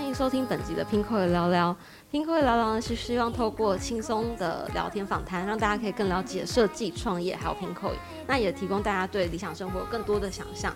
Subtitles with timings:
[0.00, 1.76] 欢迎收听本集的拼客聊聊。
[2.10, 7.92] 拼客聊聊呢是希望透过轻松的聊天访谈，让大家可以更了解设计、创业还有拼客，
[8.26, 10.74] 那也提供大家对理想生活有更多的想象。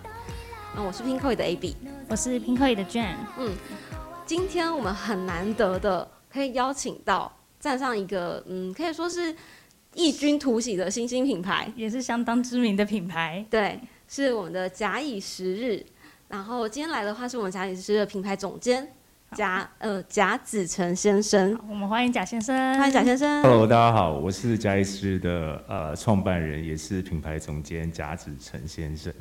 [0.76, 1.74] 那我是拼客的 AB，
[2.06, 3.16] 我是拼客的 Jane。
[3.38, 3.50] 嗯，
[4.26, 9.34] 今天我们很难得的可以邀请到站上一个嗯，可以说是
[9.94, 13.44] 异军突起的新兴品牌，也是相当知名的品牌。
[13.48, 15.82] 对，是我们的假以时日。
[16.28, 18.92] 然后今天来的话是我们假以时日的品牌总监
[19.36, 23.42] 贾呃贾子成先生，我们欢迎贾先生，欢迎贾先生。
[23.42, 29.12] Hello，大家好，我是贾医师的呃创办人，也是品牌总监贾子成先生。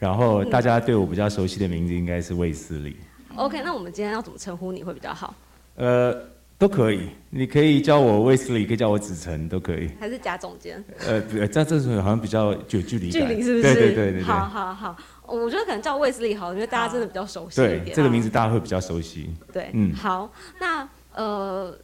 [0.00, 2.96] 然后大家对我比较熟悉的名字应该是卫斯理
[3.36, 5.32] ，OK，那我们今天要怎么称呼你会比较好？
[5.76, 6.12] 呃，
[6.62, 9.90] 都可以，你可以叫我卫斯理，可以叫我子成，都可以。
[9.98, 10.82] 还是贾总监？
[11.00, 13.62] 呃，对这样这种好像比较有距离距感，离是不是？
[13.62, 14.22] 对对对对对。
[14.22, 14.96] 好好好，
[15.26, 17.84] 我觉得可能叫卫斯理好，因为大家真的比较熟悉一点。
[17.86, 19.28] 对，这个名字大家会比较熟悉。
[19.52, 21.76] 对，嗯好，那呃，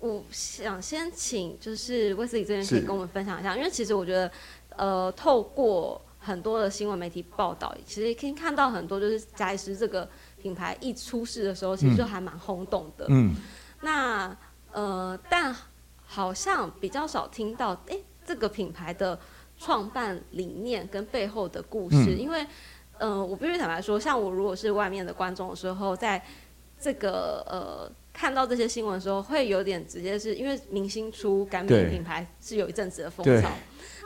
[0.00, 4.30] 我想先请就是卫斯理这边可以跟我们分享一下，因为其实我觉得
[4.76, 10.06] 呃，透过很多的新闻媒体报道，其实可以看到很多就是贾医师这个
[10.42, 13.06] 品牌一出事的时候，其实就还蛮轰动的。
[13.08, 13.34] 嗯，
[13.80, 14.36] 那
[14.72, 15.54] 呃，但
[16.04, 19.18] 好像比较少听到，哎、这个品牌的
[19.58, 22.18] 创办理念跟背后的故事，嗯。
[22.18, 22.46] 因为
[22.98, 26.22] 呃，我必须坦白说，像我如果是外面的观众的时候，在
[26.80, 31.90] 这个呃看到这些新闻的时候，会有点直接是因为明星出干面对。
[31.90, 33.50] 品牌是有一阵子的风潮，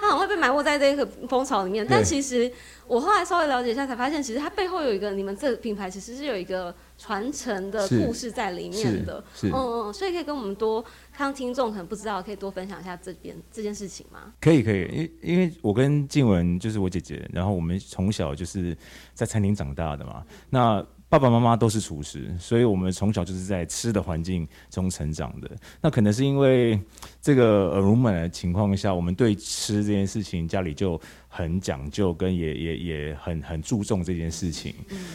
[0.01, 1.87] 它很会被埋没在这个风潮里面。
[1.89, 2.51] 但其实
[2.87, 9.23] 我后来稍微了解一下，才发现其实它背后有一个你们这个品牌其实是有一个传承的故事在里面的。
[9.35, 14.33] 是嗯嗯，所以可以跟我们多，看听众可能不知道，可以多分享一下这边这件事情吗？
[14.41, 18.77] 可以可以，因因为我跟静雯就是我姐姐，然后我们从小就是
[19.13, 20.25] 在餐厅长大的嘛。
[20.49, 25.51] 那爸爸妈妈都是厨师，所以我们从小就是在吃的环境中成长的。
[25.83, 26.79] 那可能是因为
[27.21, 34.73] 这个耳濡目染的情况下，我们对吃这件事情家里就很讲究，跟也也也很很注重这件事情。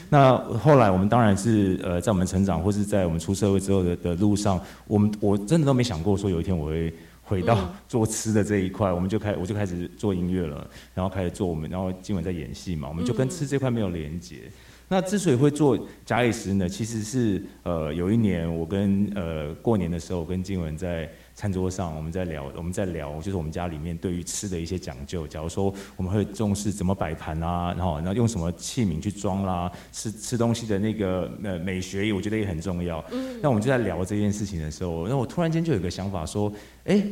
[0.10, 6.94] 那后来我们当然是呃，在我们成长或是在我们出社会之后的的路上，我们我真的都没想过说有一天我会。
[7.28, 14.42] 回到嗯做吃的这一块，我们就开我就开始做音乐了，然后开始做我们，然后今晚在演戏嘛，我们就跟吃这块没有连接。
[14.88, 25.28] 那之所以会做假以时呢，其实是呃有一年我跟呃过年的时候，我跟静文在餐桌上我们在聊，我们在聊就是我们家里面对于吃的一些讲究。
[25.28, 33.04] 假如说我们会重视怎么摆盘啊，然后然后用什么器皿去装啦，吃吃东西的那个呃美学，我觉得也很重要。
[33.42, 36.52] 那我们就在聊这件事情的时候，那我突然间就有一个想法说，
[36.86, 37.04] 哎、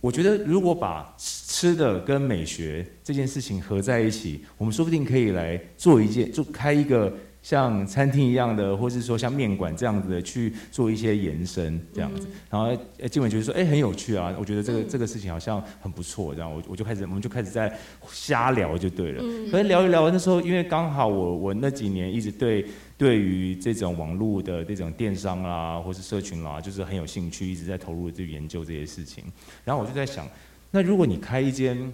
[0.00, 7.12] 我觉得如果把吃的跟美学这件事情合在一起，我们说不定可以来做一件，就开一个
[7.44, 12.26] 像餐厅一样的，或是说像面馆这样子的去做一些延伸这样子。
[12.48, 17.70] 然后呃静文觉得说，哎、很有趣啊，我觉得这个、这个事情好像很不错，这样我我就开始我们就开始在
[18.08, 19.22] 瞎聊就对了。
[19.50, 22.66] 可是聊一聊那时候，因为刚好我我那几年一直对
[22.96, 29.22] 对于这种网络的这种电商啦，或是社群啦，就是很有兴趣，一直在投入去研究这些事情。
[29.66, 30.26] 然后我就在想，
[30.70, 31.92] 那如果你开一间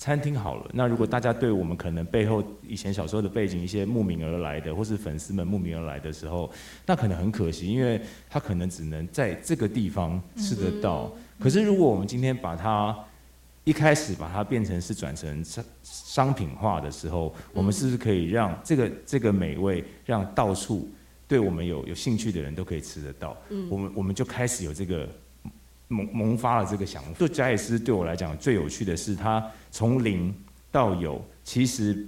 [0.00, 6.50] 餐厅好了，那如果大家对我们可能背后以前小时候的背景一些慕名而来的，或是粉丝们慕名而来的时候，
[6.86, 8.00] 那可能很可惜，因为
[8.30, 11.12] 他可能只能在这个地方吃得到。
[11.38, 12.98] 可是如果我们今天把它
[13.64, 20.88] 一开始把它变成是转成商商品化的时候，我们是不是可以让这个这个美味让到处
[21.28, 23.36] 对我们有有兴趣的人都可以吃得到？
[23.68, 25.06] 我们我们就开始有这个
[25.90, 27.10] 萌萌发了这个想法。
[27.18, 30.34] 就贾野斯对我来讲最有趣的是，他从零
[30.72, 32.06] 到有，其实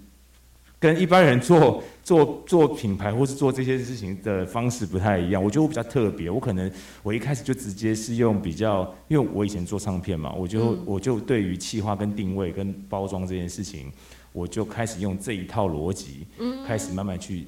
[0.78, 5.42] 跟一般人做做做品牌或是做这些事情的方式不太一样。
[5.42, 6.70] 我觉得我比较特别，我可能
[7.02, 13.92] 我一开始就直接是用比较，因为我以前做唱片嘛，我就、我就对于企划跟定位跟包装这件事情，
[14.32, 16.26] 我就开始用这一套逻辑，
[16.66, 17.46] 开始慢慢去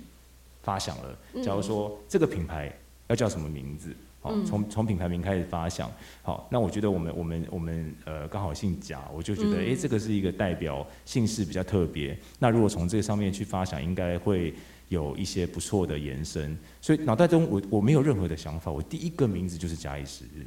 [0.63, 1.19] 发想了。
[1.43, 2.73] 假如说这个品牌
[3.09, 3.95] 要叫什么名字？
[4.25, 5.93] 好，从从品牌名开始发想。
[6.23, 12.19] 好，那我觉得我们我们我们呃刚好姓贾，我就觉得哎、诶这个是一个代表姓氏比较特别。
[12.39, 14.55] 那如果从这个上面去发想，应该会
[14.89, 16.57] 有一些不错的延伸。
[16.81, 20.47] 所以脑袋中我我没有任何的想法，我第一个名字就是假以时日。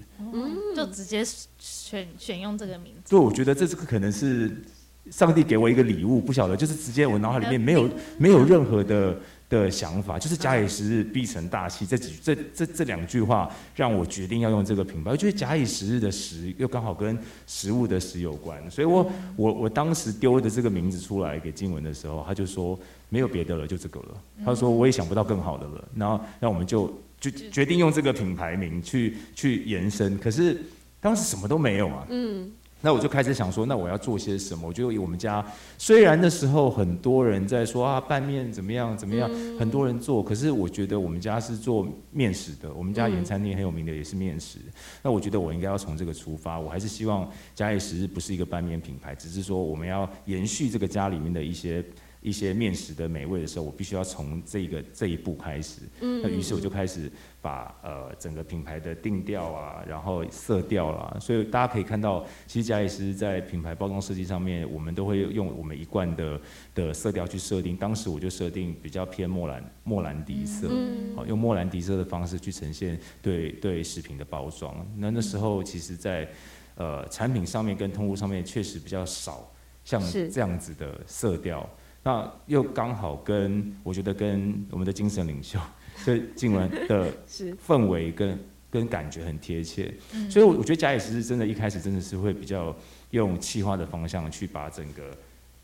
[0.75, 1.23] 就直接
[1.59, 3.11] 选选用这个名字。
[3.11, 4.51] 对我觉得这是可能是
[5.11, 7.87] 上帝给我一个礼物，不晓得就是直接我脑海里面没有
[8.17, 9.15] 没有任何的
[9.49, 11.85] 的想法，就是假以时日必成大器。
[11.85, 15.11] 这几这这这两句话让我决定要用这个品牌。
[15.11, 22.77] 我觉得假以时日的时又刚好跟食物的食有关，所以我我我当时丢的这个名字出来给静文的时候，他就说
[23.09, 24.07] 没有别的了，就这个了。
[24.43, 30.17] 他说我也想不到更好的了，然后那我们就就决定用这个品牌名去去延伸。
[30.17, 30.61] 可是
[30.99, 32.05] 当时什么都没有啊。
[32.09, 32.51] 嗯。
[32.81, 34.67] 那我就开始想说，那我要做些什么？
[34.67, 35.43] 我觉得我们家
[35.77, 39.29] 虽然那时候很多人在说啊，拌面怎么样怎么样，
[39.59, 44.59] 很多人做，可是我觉得我们家是做面食的，我们家盐餐厅很有名的也是面食。
[45.01, 51.83] 那我觉得我应该要从这个出发，我还是希望家里食日不是一个拌面品牌，只是说我们要延续这个家里面的一些。
[52.21, 55.81] 一些面食的美味的时候，我必须要从这个这一步开始。
[56.01, 57.11] 嗯，那于是我就开始
[57.41, 66.39] 把呃整个品牌的定调啊，然后色调啦，所以大家可以看到，其实贾里斯在品牌包装设计上面，我们都会用我们一贯的
[66.73, 67.77] 的色调去设定。
[67.77, 70.67] 当时我就设定比较偏莫兰莫兰迪色，
[71.15, 74.85] 好用莫兰迪色的方式去呈现对对食品的包装。
[74.97, 76.27] 那那时候其实，在
[76.75, 79.49] 呃产品上面跟通路上面确实比较少
[79.85, 81.69] 像这样子的色调。
[82.07, 85.59] 那又刚好跟我觉得跟我们的精神领袖，
[86.05, 87.11] 所以静雯的
[87.67, 88.39] 氛围跟
[88.69, 89.93] 跟感觉很贴切，
[90.29, 92.73] 所以我我觉得贾野石是真的一开始真的是会比较
[93.11, 95.03] 用气化的方向去把整个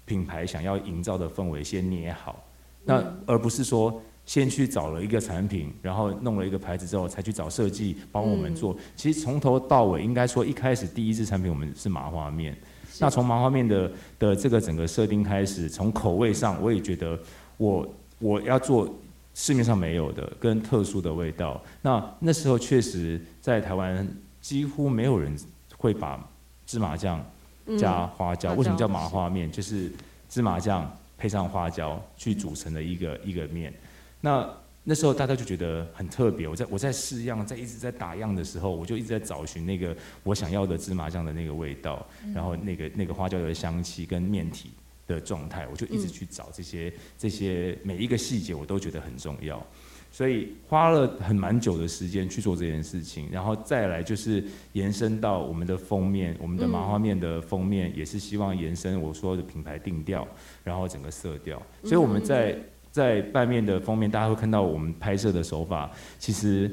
[0.03, 2.43] 品牌想要营造的氛围先捏好，
[2.83, 12.53] 那而不是说先去找了一个产品，然后弄了一个牌子之后才去找设计帮我们做，其实从头到尾应该说一开始第一支产品我们是麻花面。
[12.99, 17.19] 那从麻花面的的这个整个设定开始，从口味上，我也觉得
[17.57, 17.87] 我
[18.19, 18.87] 我要做
[19.33, 21.61] 市面上没有的跟特殊的味道。
[21.81, 24.07] 那那时候确实在台湾
[24.41, 25.35] 几乎没有人
[25.77, 26.23] 会把
[26.65, 27.23] 芝麻酱
[27.77, 29.51] 加花椒，为什么叫麻花面？
[29.51, 29.91] 就是
[30.29, 33.73] 芝麻酱配上花椒去组成的一个一个面。
[34.21, 34.47] 那
[34.85, 44.71] 那时候大家就觉得很特别，我在我在试样，在一直在打样的时候，我就一直在找寻那个我想要的芝麻酱的那个味道，然后那个那个花椒油的香气跟面体
[45.07, 49.65] 的状态，我就一直去找这些这些每一个细节，我都觉得很重要，
[50.12, 54.44] 所以花了很蛮久的时间去做这件事情，然后再来就是
[54.74, 60.27] 延伸到我们的封面，我们的麻花面的封面也是希望延伸我说的品牌定调，
[60.62, 62.57] 然后整个色调，所以我们在。
[62.93, 66.69] 在拌面的封面，大家会看到我们拍摄的手法，其实，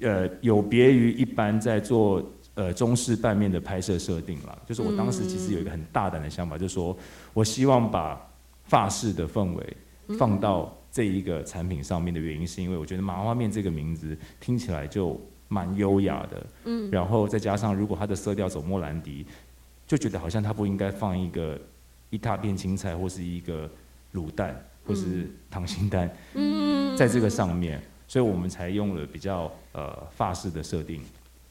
[0.00, 2.24] 呃，有别于一般在做
[2.54, 4.56] 呃中式拌面的拍摄设定了。
[4.68, 6.96] 就是我当时其实有一个很大胆的想法，就是说
[7.34, 8.24] 我希望把
[8.66, 9.76] 法式的氛围
[10.16, 16.46] 放到这一个产品上面的原因，是因为我觉得麻花面这个名字听起来就蛮优雅的。
[16.66, 16.88] 嗯。
[16.88, 19.26] 然后再加上如果它的色调走莫兰迪，
[19.88, 21.60] 就觉得好像它不应该放一个
[22.10, 23.68] 一大片青菜或是一个
[24.14, 24.54] 卤蛋。
[24.86, 31.02] 或是糖心蛋，嗯在这个上面，所以我们才用了比较呃法式的设定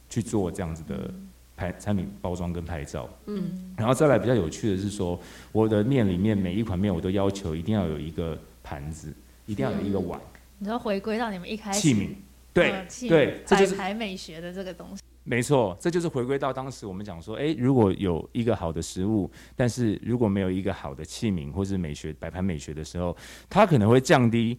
[0.10, 1.10] 去做这样子的
[1.56, 3.10] 拍产品包装跟拍照。
[3.26, 5.20] 嗯，然后再来比较有趣的是说，
[5.52, 9.14] 我的面里面每一款面我都要求一定要有一个盘子，
[9.46, 10.20] 一定要有一个碗。
[10.58, 12.10] 你说回归到你们一开始器皿，
[12.54, 15.02] 对对，摆台美学的这个东西。
[15.30, 23.16] 没错，这就是回归到当时我们讲说，哎，如果有一个好的食物，但是如果没有一个好的器皿或是美学摆盘美学的时候，
[23.48, 24.58] 它可能会降低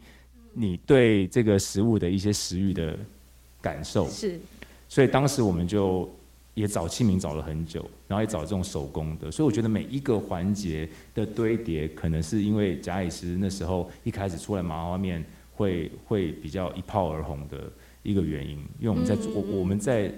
[0.53, 2.97] 你对这个食物的一些食欲的
[3.61, 4.09] 感受。
[4.09, 4.39] 是，
[4.89, 6.09] 所以当时我们就
[6.55, 9.29] 也找器皿找了很久，然后也找这种手工的。
[9.29, 17.69] 所以我觉得每一个环节的堆叠，可能是因为贾以斯那时候一开始出来麻花面会会比较一炮而红的
[18.05, 20.09] 一个原因，因为我们在做我们在。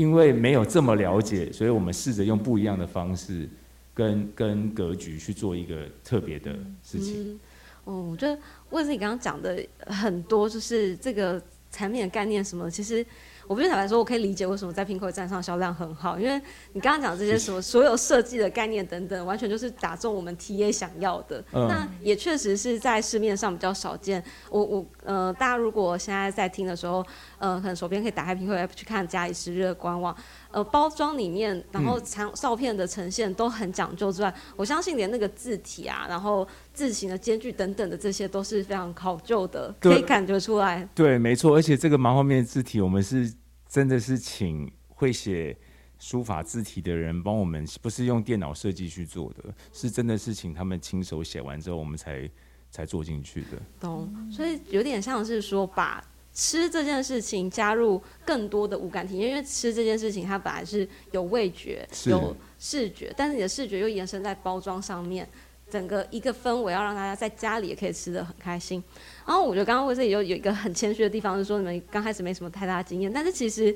[0.00, 3.46] 因为没有这么了解，所以我们试着用不一样的方式，
[3.92, 7.38] 跟跟格局去做一个特别的事情。
[7.84, 8.40] 哦，我觉得
[8.70, 13.04] 魏子你刚刚讲的很多，就是这个产品的概念什么，其实。
[13.50, 16.40] 我不是坦白说，我可以理解为什么在拼客站上销量很好，因为
[16.72, 21.44] 你刚刚讲这些什么所有设计的概念等等，完全就是打中我们 TA 想要的。
[21.50, 24.22] 那也确实是在市面上比较少见。
[24.50, 27.04] 我我呃，大家如果现在在听的时候，
[27.40, 30.16] 呃，可能手边可以打开拼客 App 去看嘉里时日的官网。
[30.52, 40.88] 呃，包装里面，然后长照片的呈现都很讲究之外，我相信连那个字体啊，然后字形的间距等等的这些都是非常考究的，可以感觉出来。
[40.94, 43.39] 对，没错，而且这个麻花面字体，我们是。
[43.70, 45.56] 真的是请会写
[46.00, 52.28] 书法字体的人帮我们，不是用电脑设计去做的，是真的是请他们亲手写完之后，我们才
[52.68, 53.62] 才做进去的。
[53.78, 65.28] 懂，所以有点像是说把吃这件事情加入更多的无感体验，因为吃这件事情它本来是有味觉、有视觉，但是你的视觉又延伸在包装上面。
[65.70, 68.82] 整个一个氛围要让大家在家里也可以吃的很开心。
[69.26, 73.74] 然后我觉得刚刚卫生也有有一个很谦虚的地方，是说你们刚开始没什么太大的经验，但是其实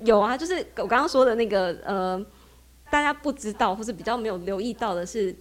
[0.00, 2.26] 有啊，就是我刚刚说的那个呃，
[2.90, 5.34] 大家不知道或是比较没有留意到的是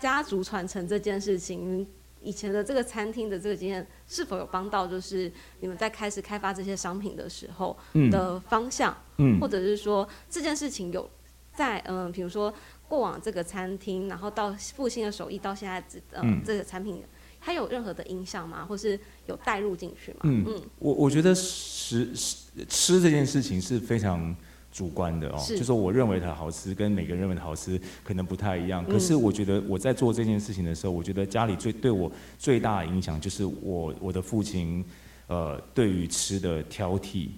[0.00, 1.86] 家族传承这件事情。
[2.22, 7.76] 以前的这个餐厅的这个经验是否有帮到，就是你们在开始开发这些商品的时候
[8.10, 11.08] 的方向，嗯，或者是说这件事情有
[11.54, 12.52] 在嗯，比如说
[12.88, 17.02] 过往这个餐厅，然后到复兴的手艺到现在这嗯这个产品，
[17.40, 18.64] 它有任何的影响吗？
[18.64, 20.18] 或是有带入进去吗？
[20.24, 24.34] 嗯嗯，我我觉得食吃吃这件事情是非常。
[24.72, 28.84] 主观的哦，就是我认为它好吃，跟每个人认为的好吃可能不太一样。
[28.84, 34.84] 可是我觉得我在做这件事情的时候，我觉得家里最对我最大的影响就是我我的父亲，
[35.28, 37.28] 呃，对于吃的挑剔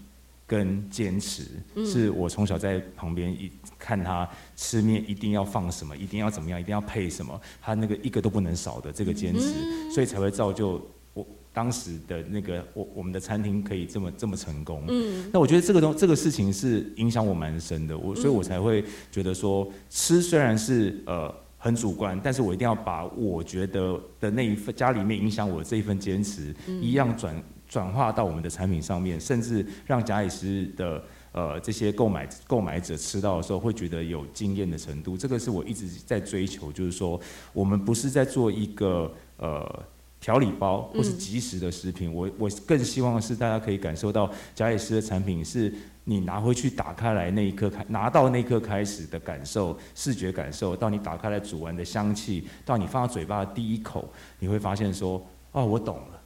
[0.48, 1.44] 跟坚持，
[1.86, 11.24] 是我从小在旁边一看他吃面一定要放什么，一定要怎么样，一定要配什么，他那个一个都不能少的这个坚持，所以才会造就我。
[11.50, 27.34] 当时的那个我我们的餐厅可以这么这么成功，嗯，那我觉得这个东这个事情是影响我蛮深的，我所以我才会觉得说吃虽然是呃很主观，但是我一定要把我觉得的那一份家里面影响我这一份坚持，一样转
[27.68, 37.20] 转化到我们的产品上面，甚至让贾里斯的呃这些购买购买者吃到的时候会觉得有惊艳的程度，这个是我一直在追求，就是说
[37.52, 39.84] 我们不是在做一个呃。
[40.20, 45.72] 调理包或是即食的食品，我我更希望的是大家可以感受到贾野斯的产品，是
[46.02, 56.17] 你拿回去打开来那一刻开拿到那一刻开始的感受，视觉感受到你打开来煮完的香气，到你放到嘴巴的第一口，你会发现说，哦，我懂了。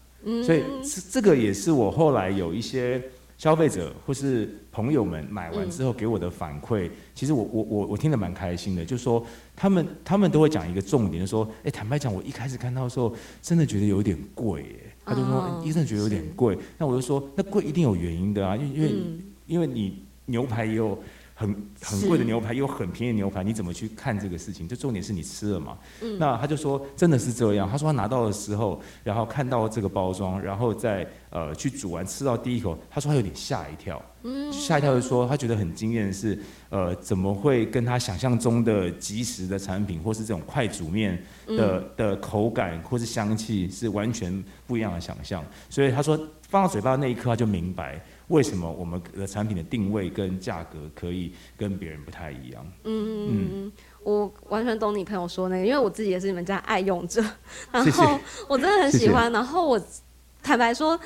[0.45, 3.03] 所以这这个也是我后来有一些。
[3.39, 9.27] 消费者或是朋友们买完之后给我的反馈，其实我我我我听得蛮开心的，就是说
[9.57, 18.93] 他们他们都会讲一个重点，说，哎，坦白讲，我一开始看到的时候，真的觉得有点贵，哎，他就说医生觉得有点贵，那我就说，那贵一定有原因的啊，因为因为
[19.49, 20.97] 因为你牛排也有。
[21.43, 24.69] 很很贵的牛排，又很便宜的牛排，你怎么去看这个事情？
[24.69, 25.77] 就重点是你吃了嘛。
[26.19, 27.69] 那他就说真的是这样。
[27.69, 34.01] 他说他拿到的时候，然后看到这个包装，然后再呃去煮完吃到第一口，他说他有点吓一跳。
[34.53, 45.45] 吓一跳就说他觉得很惊艳的是呃怎么会跟他想象中的即食的产品，或是这种快煮面的的口感或是香气是完全不一样的想象。
[45.69, 46.17] 所以他说
[46.49, 48.01] 放到嘴巴那一刻他就明白。
[48.29, 52.67] 为什么我们的产品的定位跟价格可以跟别人不太一样？
[52.85, 57.23] 嗯嗯嗯，我完全懂你朋友说那个，因为我自己也是你们家爱用者，
[57.71, 59.31] 然后我真的很喜欢。
[59.33, 59.81] 然后我
[60.43, 60.97] 坦白说，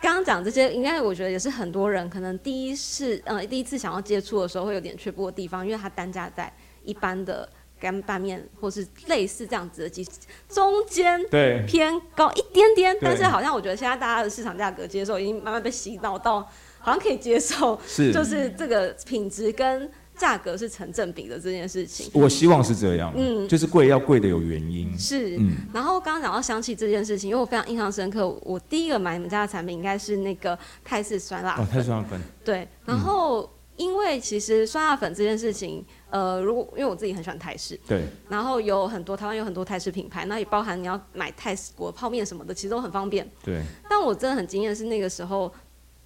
[0.00, 6.52] 刚刚讲这些，应该我觉得也是很多人可能第一次呃第一次想要接触的时候会有点却步的地方，因为它单价在
[6.84, 7.48] 一般的。
[7.82, 10.06] 干拌面或是类似这样子的机，
[10.48, 16.40] 中间对偏高一点点，但是好像我觉得现在大家的市场价格接受已经慢慢被洗脑到，
[16.78, 22.08] 好像可以接受，是就是这个品质跟价格是成正比的这件事情。
[22.14, 24.96] 我希望是这样，嗯，就是贵要贵的有原因。
[24.96, 25.56] 是，嗯。
[25.74, 32.20] 然后刚刚讲到香气这件事情，因为我非常印象深刻，我第一个买你们家的产品应该是那个泰式酸辣，哦，泰式酸辣粉。
[32.44, 35.84] 对，然后因为其实酸辣粉这件事情。
[36.12, 43.26] 呃，如果因为我自己很喜欢泰式，对，然后有很多台湾有很多泰式品牌，那也包含你要买泰式国泡面什么的，其实都很方便。
[43.42, 43.62] 对。
[43.88, 45.50] 但我真的很惊艳是那个时候，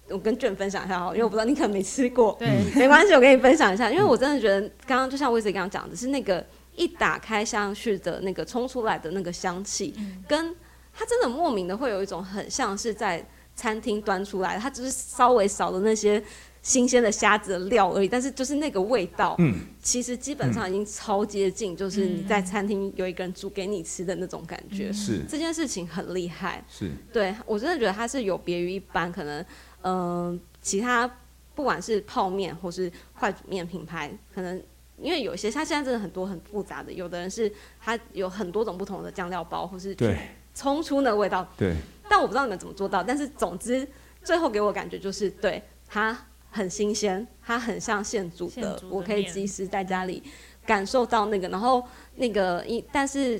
[0.07, 6.41] 我跟卷分享一下哈，因为我不知道你可能没吃过，对， 没关系，我跟你分享一下，因为我真的觉得刚刚就像威斯刚刚讲的，是那个
[6.77, 9.93] 一打开上去的那个冲出来的那个香气，
[10.25, 10.55] 跟
[10.93, 16.23] 它真的莫名的会有一种很像是在餐厅端出来，它只是稍微少了那些。
[16.67, 24.91] 新鲜的虾子的料而已，但是就是那个味道，嗯，其实基本上已经超接近，就是你在餐厅有一个人煮给你吃的那种感觉。
[24.91, 26.61] 是这件事情很厉害。
[26.69, 29.45] 是，对我真的觉得它是有别于一般可能，
[29.81, 31.09] 嗯，其他
[31.55, 34.61] 不管是泡面或是快煮面品牌，可能
[34.97, 40.17] 因为有些它现在真的很多很复杂的，有的人是它有很多种不同的酱料包，或是对
[40.53, 41.49] 冲出那个味道。
[41.55, 41.73] 对。
[42.09, 43.87] 但我不知道你们怎么做到，但是总之
[44.21, 46.25] 最后给我感觉就是对它。
[46.57, 50.23] 很新鲜，它很像现煮的，我可以及时在家里
[50.65, 51.47] 感受到那个。
[51.49, 51.83] 然后
[52.15, 53.39] 那个一，但是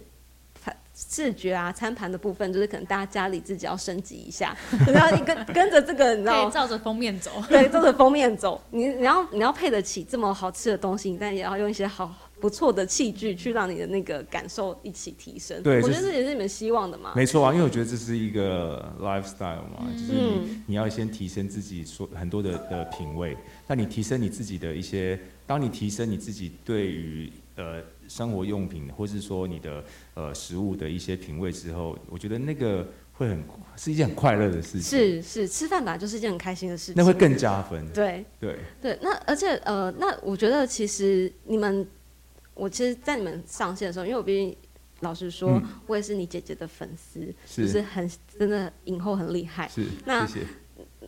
[0.94, 4.56] 视觉啊，餐盘的部分，就是可能大家家里自己要升级一下，
[4.88, 8.62] 然后你跟跟着这个，你知道，照着封面走，对，照着封面走。
[8.72, 15.62] 你你要你要配得起这么好吃的东西，但也要用一些好不错的器具去让你的那个感受一起提升。
[15.64, 17.14] 对我觉得这也是你们希望的嘛。
[17.16, 20.14] 没错啊，因为我觉得这是一个 lifestyle 嘛，就是
[20.66, 23.36] 你要先提升自己所很多的的品味，
[23.68, 33.44] 那你提升你自己的一些，当你提升你自己对于呃生活用品或是说你的呃食物的一些品味之后，我觉得那个会很
[33.76, 36.94] 是一件很快乐的事情，是是，吃饭本来就是一件很开心的事情。
[36.96, 39.00] 那会更加分，对对，对。
[39.02, 41.86] 那而且呃，那我觉得其实你们，
[42.58, 44.58] 我其实，在你们上线的时候，因为我毕竟
[45.02, 49.68] 老实说，嗯我也是你姐姐的粉丝，是就是很真的影后很厉害。
[49.68, 50.48] 是，那谢谢，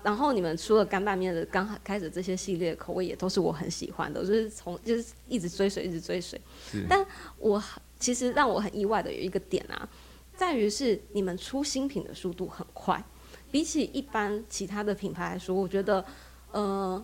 [0.04, 6.40] 然后你们除了干拌面的刚开始这些系列口味也都是我很喜欢的，我就是从就是一直追随，一直追随。
[6.72, 7.04] 是，但
[7.38, 7.62] 我
[8.00, 9.90] 其实让我很意外的有一个点啊，
[10.36, 13.04] 在于是你们出新品的速度很快，
[13.52, 16.06] 比起一般其他的品牌来说，我觉得
[16.52, 17.04] 呃，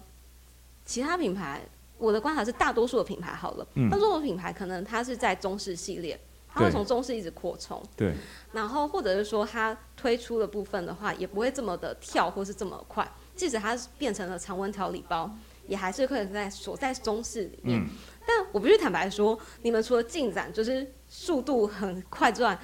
[0.85, 1.61] 其他品牌
[1.97, 6.19] 我的观察是大多数的品牌好了，嗯大多数的品牌可能它是在中式系列，
[6.53, 7.81] 它会从中式一直扩充。
[7.95, 8.13] 对，
[8.51, 13.09] 然后或者是说它推出的部分的话，也不会这么的跳或是这么快。
[13.35, 15.29] 即使它变成了常温调理包，
[15.67, 17.79] 也还是会在锁在中式里面。
[17.79, 17.87] 嗯
[18.27, 22.59] 但我必须坦白说，你们除了进展就是速度很快之外，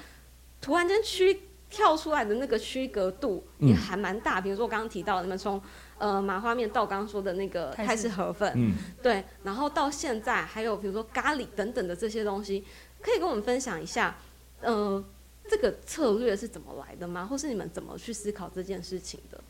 [0.60, 4.40] 突然间区跳出来的那个区隔度也嗯还蛮大。
[4.40, 5.62] 比如说我刚刚提到，你们从
[6.02, 8.74] 呃麻花面到刚刚说的那个泰式泰式河粉，嗯。
[9.00, 12.64] 对，然后到现在还有比如说咖喱等等的这些东西，
[13.00, 14.16] 可以跟我们分享一下，
[14.62, 15.02] 呃，
[15.48, 17.24] 这个策略是怎么来的吗？
[17.24, 19.40] 或是你们怎么去思考这件事情的？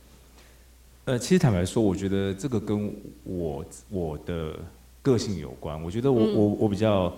[1.06, 2.94] 呃，其实坦白说，我觉得这个跟
[3.24, 4.54] 我我的
[5.00, 5.82] 个性有关。
[5.82, 7.10] 我觉得我、嗯我我比较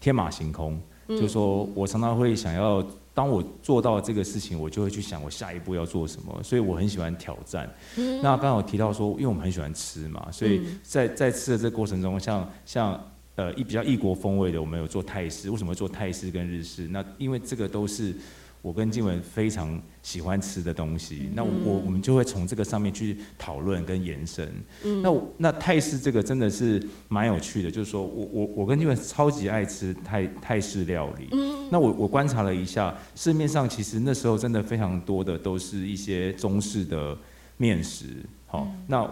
[0.00, 6.40] 天马行空，嗯就是说我常常会想要，当我做到这个事情，我就会去想我下一步要做什么。
[6.42, 7.68] 所以我很喜欢挑战。
[7.96, 15.50] 嗯那刚刚有提到说，因为我们很喜欢吃嘛，所以嗯在在吃的这个过程中，像像呃一比较异国风味的，我们有做泰式。
[15.50, 16.88] 为什么会做泰式跟日式？
[16.88, 18.14] 那因为这个都是
[18.62, 24.52] 我跟静文非常喜欢吃的东西，那我我我们就会从这个上面去讨论跟延伸。
[24.84, 31.28] 嗯那那泰式这个真的是蛮有趣的，就是说我我我跟静文超级爱吃泰泰式料理。
[31.32, 37.16] 嗯那我我观察了一下，市面上其实那时候真的非常多的都是一些中式的
[37.56, 38.04] 面食，
[38.46, 39.08] 好、那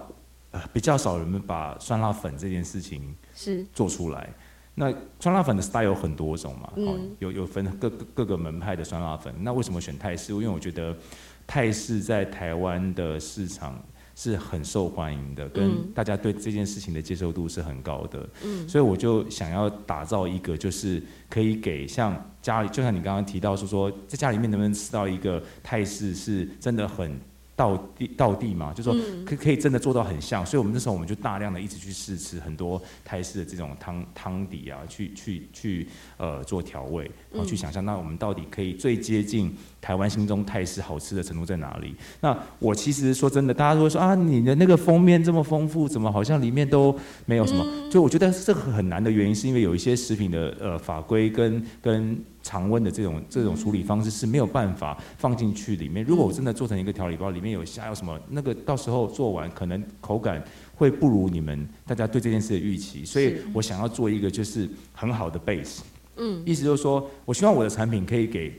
[0.50, 4.28] 呃比较少人们把酸辣粉这件事情是做出来。
[4.78, 6.72] 那酸辣粉的 style 有很多种嘛，
[7.18, 9.34] 有有分各各各个门派的酸辣粉。
[9.40, 10.32] 那为什么选泰式？
[10.32, 10.96] 因为我觉得
[11.46, 13.82] 泰式在台湾的市场
[14.14, 18.28] 是很受欢迎的，跟嗯大家对这件事情的接受度是很高的。
[18.44, 27.18] 嗯所以我就想要打造一个，就是可以给像家里，就像你刚刚提到，说说在家里面能不能吃到一个泰式是真的很
[27.58, 30.46] 到地到地嘛，就说嗯可可以真的做到很像。
[30.46, 41.94] 所以我们那时候我们就大量的一直去试吃很多泰式的这种汤汤底啊，去去去呃做调味，然后去嗯想象那我们到底可以最接近台湾心中泰式好吃的程度在哪里？
[42.20, 46.94] 那我其实说真的，大家都会说啊，你的那个封面这么丰富，怎么好像里面都
[47.26, 47.64] 没有什么？
[47.90, 56.04] 就我觉得这个很难的原因，是因为有一些食品的呃法规跟跟常温的这种这种处理方式是没有办法放进去里面。
[56.04, 60.42] 如果我真的做成一个调理包，里面有虾有什么，那个到时候做完可能口感
[60.74, 65.80] 会不如你们大家对这件事的预期，所以我想要做一个就是很好的 base。
[66.18, 68.52] 嗯意思就是说，我希望我的产品可以给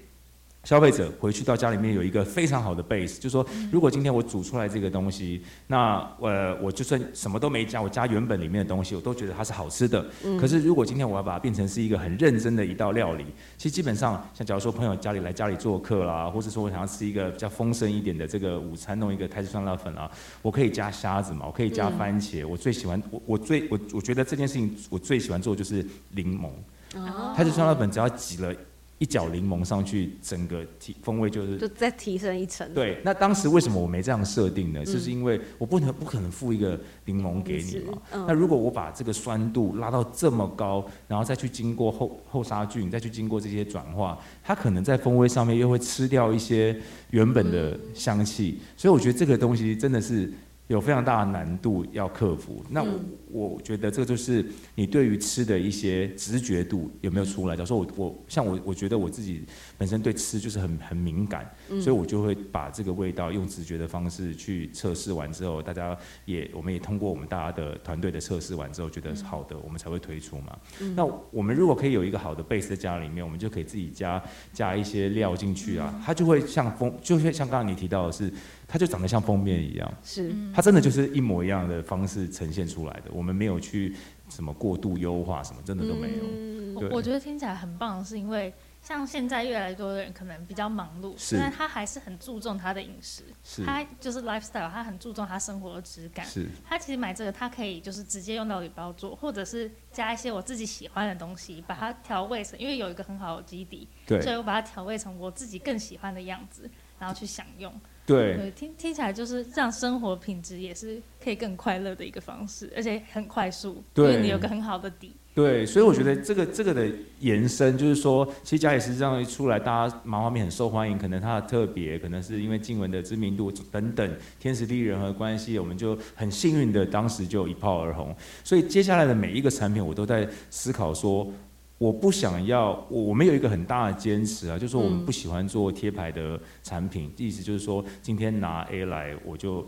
[0.66, 10.06] 消费者回去到家里面有一个非常好的 base，就是说，如果今天我煮出来这个东西，那呃，我就算什么都没加，我加原本里面的东西，我都觉得它是好吃的。
[10.38, 13.24] 可是如果今天我要把它变成是一个很认真的一道料理，
[13.58, 26.50] 其实基本上，像假如说朋友家里来家里做客啦，或者说我想要吃一个比较丰盛一点的这个午餐，弄一个泰式酸辣粉啊，我可以加虾子嘛，我可以加嗯番茄，我最喜欢我我最我我觉得这件事情我最喜欢做的就是柠檬。
[26.96, 28.54] 哦泰式酸辣粉只要挤了
[28.98, 32.70] 一角柠檬上去，整个提风味就是就再提升一层。
[32.74, 33.00] 对。
[33.02, 34.82] 那当时为什么我没这样设定呢？
[34.82, 37.98] 嗯就是因为我不能不可能附一个柠檬给你嘛。
[38.12, 46.78] 嗯那如果我把这个酸度拉到这么高，然后再去经过后后杀菌，再去经过这些转化，它可能在风味上面又会吃掉一些
[47.12, 48.60] 原本的香气。
[48.76, 50.30] 所以我觉得这个东西真的是。
[50.70, 52.64] 有非常大的难度要克服。
[52.70, 57.56] 那我,、嗯我觉得这就是你对于吃的一些直觉度有没有出来。
[57.56, 59.44] 假如说我我像我我觉得我自己
[59.78, 70.58] 本身对吃就是很很敏感，嗯所以我就会把这个味道用直觉的方式去测试完之后，大家也我们也通过我们大家的团队的测试完之后，觉得是好的，我们才会推出嘛。
[70.82, 78.32] 嗯那我们如果可以有一个好的 base 在家里面，我们就可以自己加加一些料进去啊，它就会像封，就会像刚刚你提到的是，
[78.68, 79.94] 它就长得像封面一样。
[80.04, 83.94] 是它真的就是一模一样的方式呈现出来的，我们没有去
[84.30, 86.24] 什么过度优化什么，真的都没有。
[86.24, 93.24] 嗯我我觉得听起来很棒，是因为像现在越来越多的人可能比较忙碌，是但他还是很注重他的饮食，
[93.66, 96.26] 他就是 lifestyle，他很注重他生活的质感。
[96.26, 107.74] 是他其实买这个，他可以就是直接用料理包做，或者是加一些我自己喜欢的东西，把它调味成，因为有一个很好的基底，对所以我把它调味成我自己更喜欢的样子，然后去享用。
[108.14, 115.14] 对对，听听起来就是让生活品质也是可以更快乐的一个方式，而且很快速，因对为你有个很好的底。
[115.36, 128.14] 对，所以我觉得这个这个的延伸就是说，其实假野石这样一出来，大家麻花面很受欢迎，可能它的特别，可能是因为静文的知名度等等，天时地利人和关系，我们就很幸运的当时就一炮而红。
[128.44, 131.32] 所以接下来的每一个产品，我都在思考说。
[131.80, 135.06] 我不想要，我我们有一个很大的坚持啊，就是说我们嗯。
[135.06, 139.68] 不喜欢做贴牌的产品，意思就是说今天拿 A 来，我就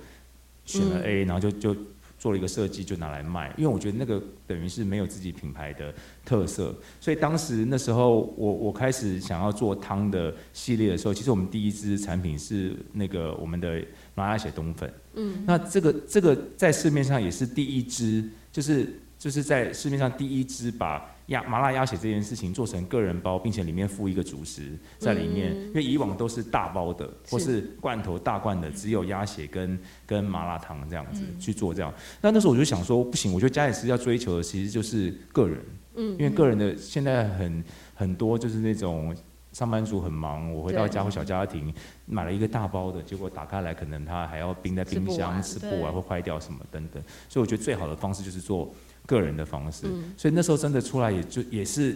[0.65, 1.03] 选了嗯。
[1.03, 1.75] A，、然后就就
[2.19, 5.91] 做了一个设计就拿来卖，因为我觉得那个等于是没有自己品牌的
[6.23, 13.81] 特色，所以当时那时候我我开始想要做汤的系列的时候，其实我们第一支产品是那个我们的
[14.13, 25.67] 麻辣血冬粉，嗯，那这个这个在市面上也是第一支，就是就是在市面上第一支把鸭麻辣鸭血这件事情做成个人包，并且里面附一个主食在里面，嗯。
[25.67, 31.39] 因为以往都是大包的或是是罐头大罐的，只有鸭血跟跟麻辣烫这样子、嗯。
[31.39, 31.93] 去做这样。
[32.19, 39.15] 那那时候我就想说，不行，我觉得家里是要追求的其实就是个人，嗯因为个人的现在很很多就是那种。
[39.53, 41.73] 上班族很忙，我回到家或小家庭
[42.05, 48.73] 买了一个大包的，结果打开来可能它还要冰在冰箱完吃不完会坏掉什么等等，所以我觉得最好的方式就是做
[49.11, 49.87] 个人的方式。
[49.87, 51.95] 嗯所以那时候真的出来也就也是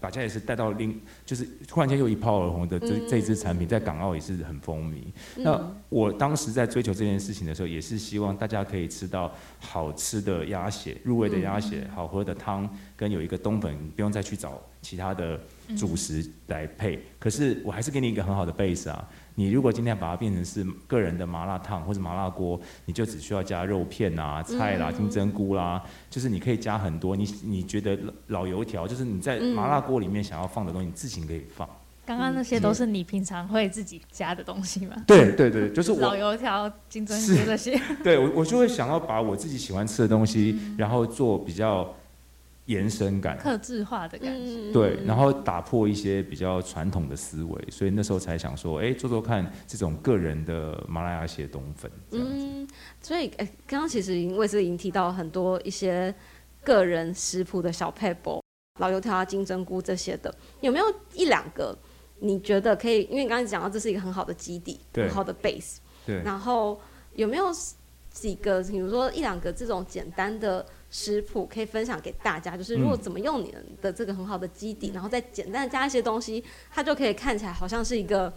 [0.00, 4.98] 把家也是带到另就是突然间又一炮而红的这、嗯这支产品，在港澳也是很风靡。
[5.36, 15.40] 那嗯我当时在追求这件事情的时候，也是希望大家可以吃到好吃的鸭血、入味的鸭血、好喝的汤，跟有一个冬粉，不用再去找其他的
[15.78, 16.98] 主食来配。
[17.18, 19.08] 可是我还是给你一个很好的 base 啊。
[19.36, 27.16] 你如果今天把它变成是个人的麻辣烫或者麻辣锅，你就只需要加肉片啊、菜啦、嗯金针菇啦，就是你可以加很多。
[27.16, 31.68] 你你觉得老油条，就是你在麻辣锅里面想要放的东西，你自行可以放。
[32.06, 34.94] 刚刚那些都是你平常会自己加的东西吗？
[35.06, 37.80] 对对对，就是我 老油条、金针菇这些。
[38.02, 41.90] 对我，我就会想要把我自己喜欢吃的东西，嗯然后做比较
[42.66, 44.50] 延伸感，克制化的感觉。
[44.50, 52.32] 嗯对，然后打破一些比较传统的思维，所以那时候才想说，哎，做做看这种个人的马来亚血冬粉这样子。
[52.34, 52.68] 嗯，
[53.00, 56.14] 所以诶，刚刚其实因为是已经提到很多一些
[56.62, 58.42] 个人食谱的小配博，
[58.80, 61.76] 老油条啊、金针菇这些的，有没有一两个
[62.20, 63.02] 你觉得可以？
[63.02, 66.80] 因为你刚才讲到这是一个很好的基底，很好的 base，对，然后
[67.14, 67.46] 有没有
[68.10, 72.56] 几个，比如说一两个这种简单的食谱可以分享给大家？
[72.56, 73.52] 就是如果嗯怎么用你
[73.82, 78.32] 的这个很好的基底，然后再简单的加一些东西，它就可以看起来好像是一个。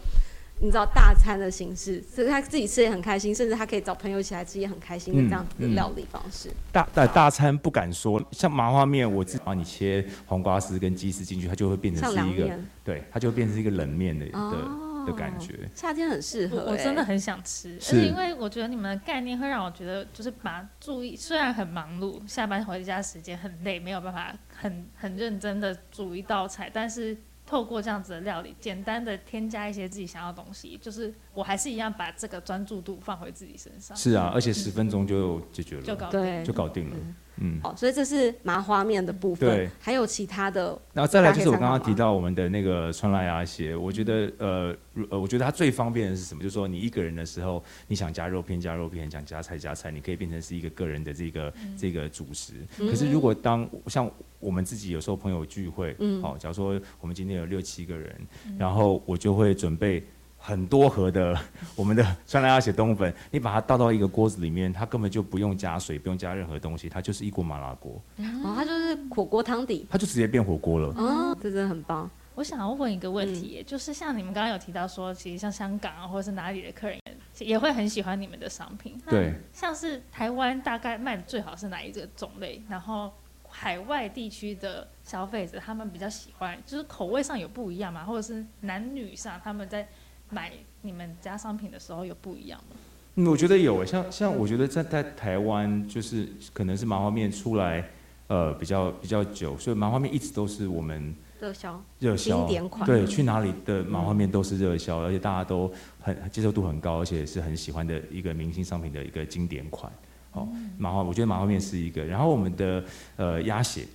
[0.60, 6.50] 你知道大餐的形式，所以他自己吃也很开心，甚至他可以找朋友一起来吃也很开心的这样子的料理方式。
[6.72, 12.50] 大大大餐不敢说，像麻花面，我自己帮你切黄瓜丝跟鸡丝进去，它就会变成像是一个，
[12.84, 15.68] 对，它就会变成一个冷面的的、哦的感觉。
[15.74, 36.44] 夏天很适合、我我真的欸很想吃，而是且因为我觉得你们的概念会让我觉得，就是把注意，虽然很忙碌，下班回家时间很累，没有办法很很认真的煮一道菜，但是透过这样子的料理，简单的添加一些自己想要的东西，就是我还是一样把这个专注度放回自己身上，是啊，而且十分钟就解决了，就搞对。
[36.44, 36.96] 就搞定了。
[37.40, 44.76] 嗯，哦，所以这是麻花面的部分对，还有其他的然后再来就是我刚刚提到我们的那个川辣鸭血，我觉得呃
[45.12, 46.42] 呃，我觉得它最方便的是什么？
[46.42, 52.54] 就是说你一个人的时候，你想加肉片加肉片，想加菜加菜，你可以变成是一个个人的这个、这个主食。
[52.80, 56.20] 可是如果当像我们自己有时候朋友聚会，嗯。
[56.24, 58.20] 好、假如说我们今天有六七个人，
[58.58, 60.04] 然后我就会准备。
[60.48, 61.38] 很多盒的
[61.76, 68.02] 我们的酸辣鸭血冬粉，你把它倒到一个锅子里面，它根本就不用加水，不用加任何东西，它就是一锅麻辣锅，
[68.46, 70.88] 哦，它就是火锅汤底它就直接变火锅了。
[70.96, 72.10] 哦，这真的很棒。
[72.36, 76.98] 我想要问一个问嗯题耶，就是像你们刚刚有提到说，其实像香港啊，或者是哪里的客人
[77.40, 78.98] 也会很喜欢你们的商品。
[79.04, 82.64] 那对，像是台湾大概卖的最好是哪一个种类？
[82.70, 83.12] 然后
[83.50, 88.06] 海外地区的消费者他们比较喜欢，就是口味上有不一样吗？
[88.06, 89.86] 或者是男女上他们在
[90.30, 92.76] 买你们家商品的时候有不一样吗？
[93.16, 97.84] 嗯，我觉得有诶，像像我觉得在在台湾，就是可能是麻花面出来，
[98.28, 109.92] 呃，比较比较久，所以麻花面一直都是我们热销热销经，典款，对，去哪里的麻花面都是热销，而且大家都很接受度很高，而且是很喜欢的一个明星商品的一个经典款。
[110.34, 112.84] 哦，麻花，我觉得麻花面是一个，然后我们的
[113.16, 113.88] 呃鸭血，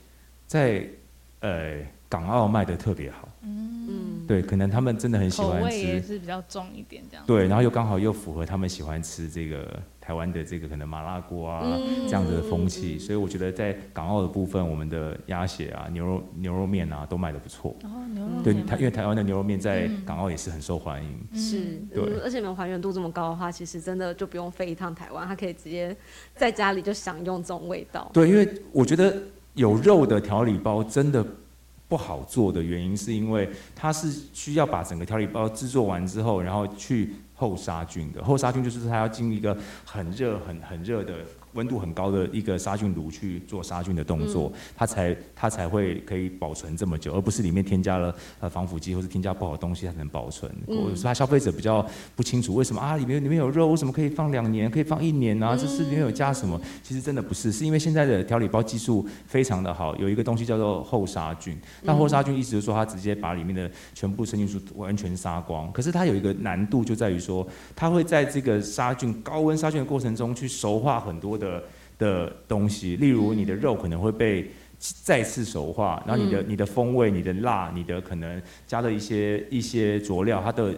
[0.46, 0.84] 在
[1.40, 3.28] 呃港澳卖的特别好。
[3.42, 3.51] 嗯，
[4.32, 7.24] 对，可能他们真的很喜欢口味也吃，是比较重一点这样。
[7.26, 17.76] 对，然后又刚好又符合他们喜欢吃这个台湾的这个可能麻辣锅啊、嗯这样子的风气，嗯嗯所以我觉得在港澳的部分，我们的鸭血啊、牛肉牛肉面啊都卖的不错。
[17.84, 21.10] 哦牛肉对，因为台湾的牛肉面在嗯港澳也是很受欢迎。
[21.30, 21.58] 嗯是，
[21.94, 25.94] 对嗯，而且你们还原度这么高的话，其实真的就不用飞一趟台湾，他可以直接
[26.34, 28.10] 在家里就享用这种味道。
[28.14, 29.14] 对，因为我觉得
[29.54, 31.22] 有肉的调理包真的
[31.92, 38.24] 不好做的原因，是因为它是需要把整个调理包制作完之后，然后去后杀菌的。
[38.24, 41.16] 后杀菌就是它要进一个很热、很很热的。
[41.54, 50.50] 温度很高的一个杀菌炉去做杀菌的动作，它才它才会可以保存这么久，而不是里面添加了呃防腐剂或是添加不好的东西它才能保存。
[50.68, 51.86] 嗯或者是它消费者比较
[52.16, 55.56] 不清楚为什么啊里面里面有肉，为什么可以放两年，可以放一年啊？
[55.56, 56.60] 这是里面有加什么？
[56.82, 61.56] 其实真的不是，是因为现在的调理包技术非常的好，有一个东西叫做后杀菌。
[61.82, 65.70] 那后杀菌意思就是说，它直接把里面的全部生菌素完全杀光。
[65.72, 71.64] 可是它有一个难度，就在于说，它会在这个杀菌高温杀菌的过程中去熟化很多的
[71.98, 74.50] 的东西，例如你的肉可能会被。
[75.04, 80.74] 再次熟化，然后你的、你的风味、你的辣、你的可能加了一些一些佐料，它的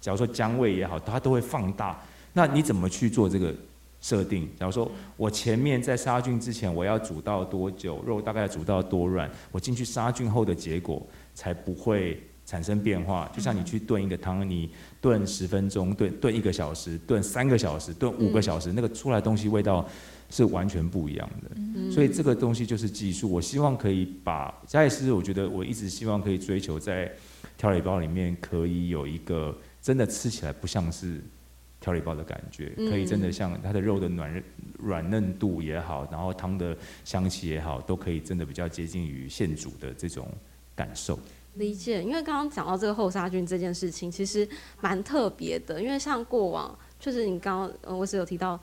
[0.00, 2.00] 假如说姜味也好，它都会放大。
[2.34, 3.52] 那你怎么去做这个
[4.00, 4.48] 设定？
[4.56, 11.04] 假如说我前面在杀菌之前，我要煮到多久，肉大概煮到多软，我进去杀菌后的结果
[11.34, 13.30] 才不会产生变化。
[13.34, 14.70] 就像你去炖一个汤，你
[15.02, 19.86] 炖十分钟、炖炖一个小时、炖三个小时、炖五个小时，那个出来东西味道
[20.30, 21.50] 是完全不一样的。
[21.56, 23.30] 嗯所以这个东西就是技术。
[23.30, 27.12] 我希望可以把加里斯，我觉得我一直希望可以追求在
[27.58, 31.20] 调理包里面可以有一个真的吃起来不像是
[31.80, 34.42] 调理包的感觉，嗯可以真的像它的肉的软
[34.78, 40.26] 软嫩度也好，然后汤的香气也好，都可以真的比较接近于现煮的这种
[40.74, 41.18] 感受。
[41.54, 44.48] 理解，因为刚刚讲到这个后杀菌这件事情，其实
[44.80, 45.82] 蛮特别的。
[45.82, 48.58] 因为像过往，确实你刚刚呃，我是有提到，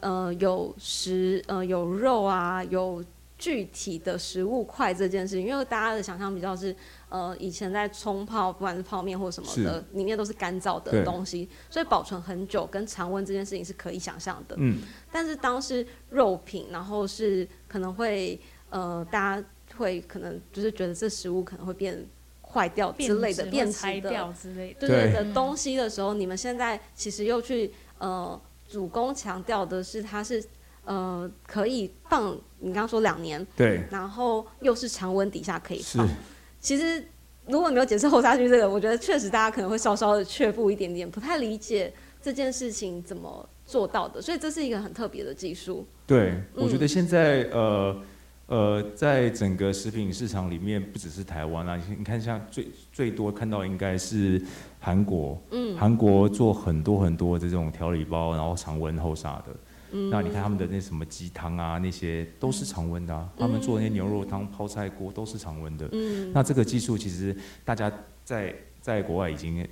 [0.00, 3.04] 呃，有食呃有肉啊，有
[3.36, 5.46] 具体的食物块这件事情。
[5.46, 6.74] 因为大家的想象比较是，
[7.08, 14.54] 呃，以前在冲泡，不管是泡面或什么的，里面都是干燥的东西，所以保存很久跟常温这件事情是可以想象的。
[14.58, 14.78] 嗯，
[15.10, 22.06] 但是当是肉品，然后是可能会呃，大家会可能就是觉得这食物可能会变
[22.56, 24.80] 坏掉之类的，变质的，掉之类的。
[24.80, 30.42] 对对对的东西的时候，你们现在其实又去呃，主攻强调的是它是
[30.86, 36.08] 呃可以放，你刚刚说两年，对，然后又是常温底下可以是放。
[36.58, 37.04] 其实
[37.46, 41.92] 如果没有解释后杀菌这个，我觉得确实大家可能会稍稍的却步一点点，不太理解
[42.22, 45.86] 这件事情怎么做到的，所以这是一个很特别的技术。
[46.06, 47.94] 对，嗯我觉得现在呃
[48.46, 54.40] 呃，在整个食品市场里面，不只是台湾啊，你看像最最多看到应该是
[54.78, 55.76] 韩国，嗯。
[55.76, 59.56] 韩国做很多很多这种调理包，然后常温后杀的。
[59.90, 60.10] 嗯。
[60.10, 65.88] 那你看他们的那什么鸡汤啊，那些都是常温的、啊，他们做那些牛肉汤、泡菜锅都是常温的。
[65.90, 67.92] 嗯，那这个技术其实大家
[68.24, 69.66] 在在国外已经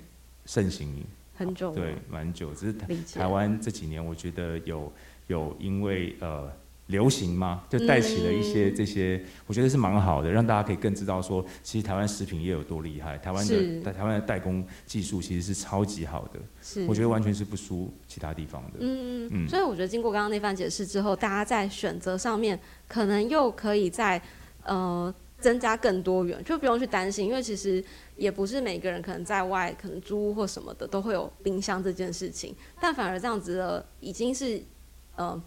[0.46, 0.92] 盛行，
[1.36, 2.72] 很久对，蛮久，只是
[3.16, 4.92] 台湾这几年，我觉得有
[5.28, 6.50] 有因为呃
[6.88, 13.80] 流行吗，就带起了一些嗯这些，我觉得是蛮好的，让大家可以更知道说，其实台湾食品业有多厉害，台湾是。
[13.80, 18.78] 的台湾的代工技术其实是超级好的，是，我觉得完全是不输其他地方的。
[18.80, 19.48] 嗯，嗯。
[19.48, 24.20] 所以我觉得经过刚刚那番解释之后，大家在选择上面可能又可以在
[24.64, 27.82] 呃增加更多元，就不用去担心，因为其实
[28.16, 34.62] 也不是每个人可能在外可能租屋或什么的都会有冰箱这件事情，但反而这样子的已经是
[35.16, 35.40] 呃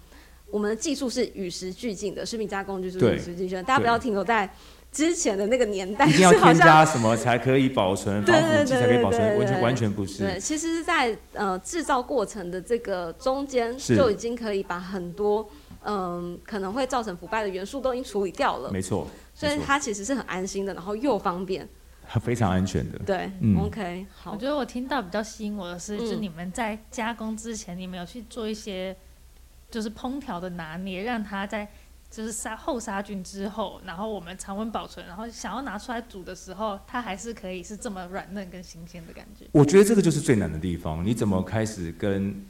[0.50, 3.16] 我们的技术是与时俱进的，食品加工技术是对。
[3.16, 4.50] 与时俱进，大家不要停留在
[4.92, 10.24] 之前的那个年代，一定要添加什么才可以保存，对防腐剂对才可以保存，完全完全不是。
[10.24, 15.48] 对，其实是在呃制造过程的这个中间，就已经可以把很多
[15.90, 21.66] 嗯、可能会造成腐败的元素都已经处理掉了，没错，所以它其实是很安心的，然后又方便。
[22.22, 23.00] 非常安全的。
[23.06, 23.58] 对、嗯。
[23.58, 24.32] O k 好。
[24.34, 28.94] 我，觉得我听到比较吸引我的是，就你们在加工之前，你们有去做一些
[29.70, 31.68] 就是烹调的拿捏，让它在
[32.10, 39.46] 就是杀后杀菌之后，然后我们常温保存，然后想要拿出来煮的时候，它还是可以是这么软嫩跟新鲜的感觉。
[39.52, 42.46] 我觉得这个就是最难的地方，你怎么开始跟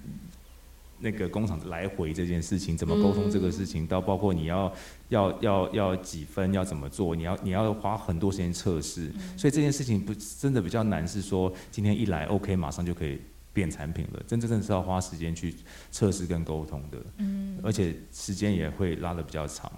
[0.99, 4.71] 那个工厂来回这件事情，怎么沟通这个事情，到包括你要
[5.09, 13.19] 要要要几分，要怎么做，你要你要花很多时间测试，所以这件事情不真的比较难，是说今天一来 OK 马上就可以
[13.57, 15.55] 变产品了，真真正是要花时间去
[15.89, 19.71] 测试跟沟通的，嗯，而且时间也会拉的比较长，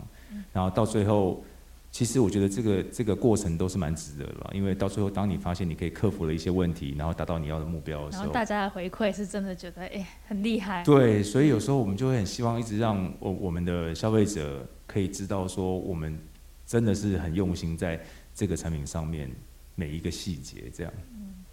[0.52, 1.42] 然后到最后
[1.90, 10.84] 其实我觉得这个这个过程都是蛮值得的啦，因为到最后，当你发现你可以克服了一些问题，然后达到你要的目标的时候，然后大家的回馈是真的觉得哎、很厉害。
[10.84, 16.20] 对，所以有时候我们就会很希望一直让我我们的消费者可以知道说，我们
[16.66, 17.98] 真的是很用心在
[18.36, 19.32] 这个产品上面
[19.76, 20.92] 每一个细节这样。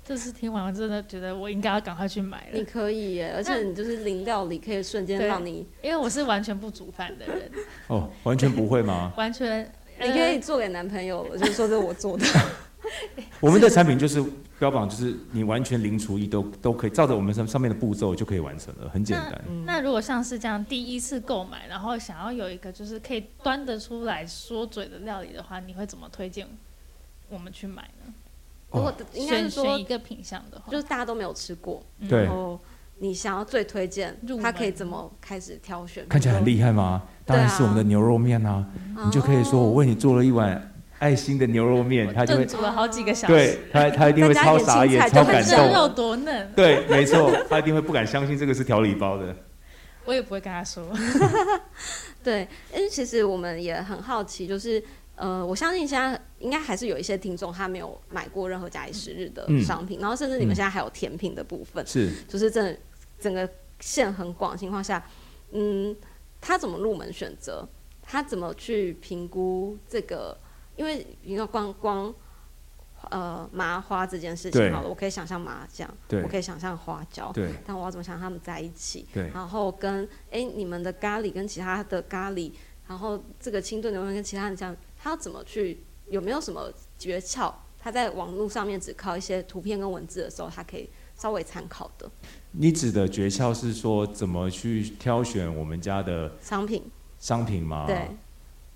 [0.07, 7.51] 这次听完我真的觉得我应该要赶快去买了你，可以耶，而且你就是零料理可以瞬间对让你，因为我是完全不煮饭的人，
[7.89, 9.13] 哦，完全不会吗？
[9.19, 9.69] 完全
[10.01, 12.25] 你可以做给男朋友了，就是说这是我做的。
[13.41, 14.23] 我们的产品就是
[14.61, 19.45] 标榜，就是你完全零厨艺都都可以，照着我们上上面的步骤就可以完成了，很简单。
[19.65, 26.47] 那如果像是这样第一次购买，然后想要有一个就是可以端得出来说嘴的料理的话，你会怎么推荐
[27.29, 28.15] 我们去买呢？
[28.77, 32.59] 如果哦应该是说一，个品相的话，就是大家都没有吃过，嗯对然后
[32.99, 36.07] 你想要最推荐入，他可以怎么开始挑选？
[36.09, 37.03] 看起来很厉害吗？
[37.25, 38.65] 当然是我们的牛肉面啊！
[39.05, 45.95] 你就可以说我为你做了一碗爱心的牛肉面，他就会炖煮了好几个小时，对他他一定会超傻眼、超感就很这肉动。
[45.95, 49.35] 多嫩，对，没错，他一定会不敢相信这个是调理包的。
[50.05, 50.89] 我也不会跟他说。
[52.23, 54.83] 对，因为其实我们也很好奇，就是
[55.17, 62.79] 呃，我相信现在应该还是有一些听众他没有买过任何假以时日的嗯商品，然后甚至你们嗯现在还有甜品的部分，是，就是真的
[63.19, 63.49] 整个
[63.81, 65.03] 线很广的情况下，
[65.53, 65.97] 嗯，
[66.41, 67.67] 他怎么入门选择？
[68.03, 70.37] 他怎么去评估这个？
[70.77, 72.15] 因为你看光光
[73.11, 79.07] 呃麻花这件事情好了，我可以想象麻酱，对我可以想象花椒，对但我要怎么想他们在一起？
[79.15, 82.53] 对然后跟哎、你们的咖喱跟其他的咖喱，
[82.87, 85.85] 然后这个清炖牛肉跟其他的这样，他要怎么去？
[86.09, 87.53] 有没有什么诀窍？
[87.79, 92.09] 他在网络上面只靠一些图片跟文字的时候，他可以稍微参考的
[92.53, 96.83] 你指的诀窍是说怎么去挑选我们家的商品。
[97.19, 97.87] 商品吗？
[97.87, 98.09] 对，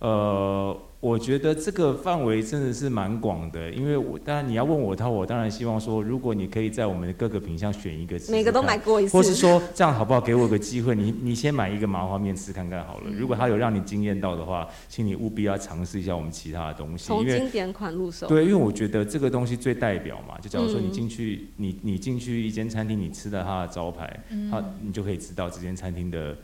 [0.00, 10.20] 呃，我觉得这个范围真的是蛮广的，因为我当然你要问我他，我当然希望说，如果你可以在我们的各个品相选一个每个都买过一次，或是说这样好不好？
[10.20, 13.04] 给我个机会，你你先买一个麻花面吃看看好了。
[13.06, 18.26] 嗯如果它有让你惊艳到的话，请你务必要尝试一下我们其他的东西，从经典款入手。
[18.26, 26.36] 对，因为我觉得这个东西最代表嘛，就假如说你嗯进去，你你进去一间餐厅，你吃了它的招牌，嗯它你就可以知道这间餐厅的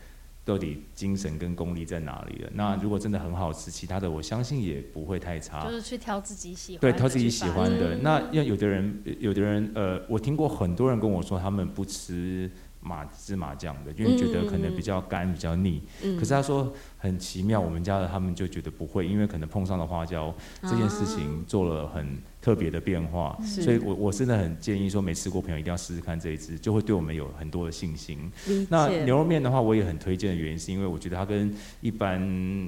[0.46, 2.50] 到底精神跟功力在哪里了。
[2.54, 5.64] 那如果真的很好吃，其他的我相信也不会太差。
[5.64, 7.96] 就是去挑自己喜欢的对，挑自己喜欢的。
[7.96, 12.48] 嗯那要有的人，有的人，呃，我听过很多人跟我说，他们不吃
[12.80, 15.82] 麻芝麻酱的，因为觉得可能比较干、比较腻。
[16.04, 20.32] 嗯可是他说很奇妙，我们家的他们就觉得不会，因为可能碰上了花椒
[20.62, 28.30] 这件事情做了很特别的变化，所以我我真的很建议说，没吃过朋友一定要试试看这一支，就会对我们有很多的信心。
[28.70, 32.20] 那牛肉面的话，我也很推荐的原因是因为我觉得它跟一般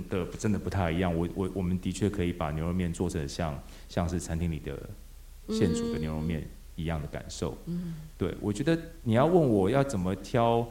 [0.09, 1.17] 的真的不太一样。
[1.17, 3.57] 我我我们的确可以把牛肉面做成像
[3.89, 4.77] 像是餐厅里的
[5.51, 7.57] 现煮的牛肉面一样的感受。
[7.67, 10.69] 嗯对，我觉得你要问我要怎么挑，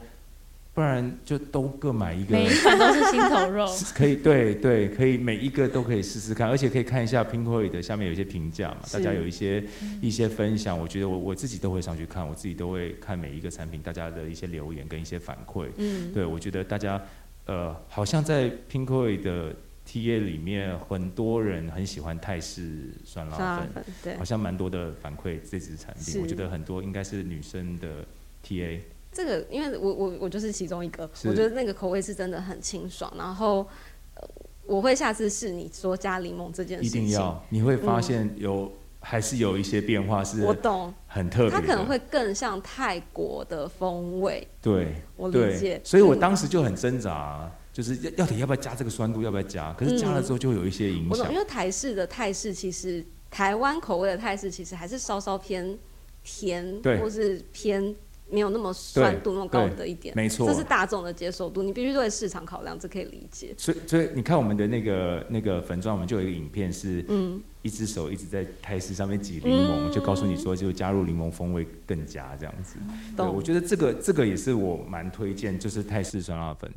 [0.78, 2.36] 不然就都各买一个。
[2.36, 3.66] 每一款都是心头肉。
[3.92, 9.64] 可以，对对，可以每一个都可以试试看，而且可以看一下 Pinkoi 的下面有一些评价嘛，大家有一些
[10.00, 15.66] 一些分享，我觉得我我自己都会上去看，我自己都会看每一个产品大家的一些留言跟一些反馈。
[15.78, 17.02] 嗯，对，我觉得大家
[17.46, 19.52] 呃，好像在 Pinkoi 的
[19.84, 24.24] TA 里面，很多人很喜欢泰式酸辣粉，辣粉对好。
[24.24, 28.04] 像蛮多的反馈这支产品，我觉得很多应该是女生的
[28.46, 28.78] TA。
[29.12, 33.66] 这个，因为我我我就是其中一个，我觉得那个口味是真的很清爽，然后、
[34.14, 34.28] 呃
[34.68, 37.02] 我会下次试你说加柠檬这件事情。
[37.02, 41.50] 一定要，你会发现有、还是有一些变化是我懂，很特别。
[41.50, 45.80] 它可能会更像泰国的风味，对我理解，。
[45.82, 49.72] 所以我嗯当时就很挣扎，就是要到底要不要加这个酸度，要不要加？
[49.72, 51.38] 可是加了之后就会有一些影响因。
[51.38, 55.78] 为台式的泰式其实台湾口味的泰式其实还是稍稍偏
[56.22, 57.96] 甜，对或是偏
[58.30, 63.54] 没有那么酸度那么高的一点，没错这是大众的接受度，你必须对市场考量，这可以理解。
[63.56, 72.76] 所以所以你看我们的那个那个粉状，我们就有一个影片是嗯，一只手一直在泰式上面挤柠檬，嗯就告诉你说就加入柠檬风味更佳这样子。
[73.16, 76.70] 对，我觉得这个这个也是我蛮推荐，就是泰式酸辣粉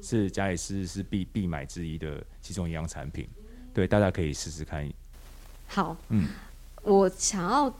[0.00, 3.26] 是家里是是必必买之一的其中一样产品。
[3.74, 4.88] 对，大家可以试试看。
[5.66, 6.28] 好，嗯，
[6.82, 7.74] 我想要，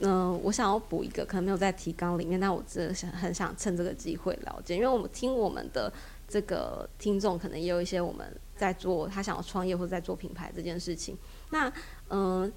[0.00, 5.92] 嗯、我想要补一个，可能没有在提纲里面，但我真的想很想趁这个机会了解，因为我们听我们的
[6.28, 8.24] 这个听众，可能也有一些我们
[8.56, 11.16] 在做他想要创业或者在做品牌这件事情。
[11.50, 11.72] 那，
[12.10, 12.52] 嗯、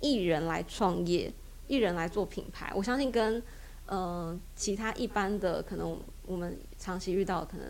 [0.00, 1.32] 艺人来创业，
[1.66, 3.42] 艺人来做品牌，我相信跟
[3.86, 7.66] 呃其他一般的可能我们长期遇到的可能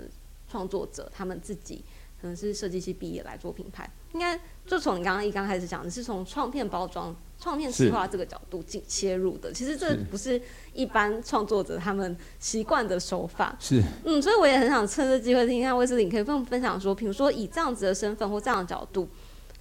[0.49, 1.85] 创作者他们自己
[2.21, 9.53] 可能是设计系毕业来做品牌，应该就从你刚刚一刚开始讲，你是从创片包装、创片企划这个角度进切入的。
[9.53, 10.41] 其实这不是
[10.73, 13.57] 一般创作者他们习惯的手法。
[13.61, 19.09] 是嗯，所以我也很想趁这机会听一下威斯林可以跟我们分享说，比如说以这样子的身份或这样的角度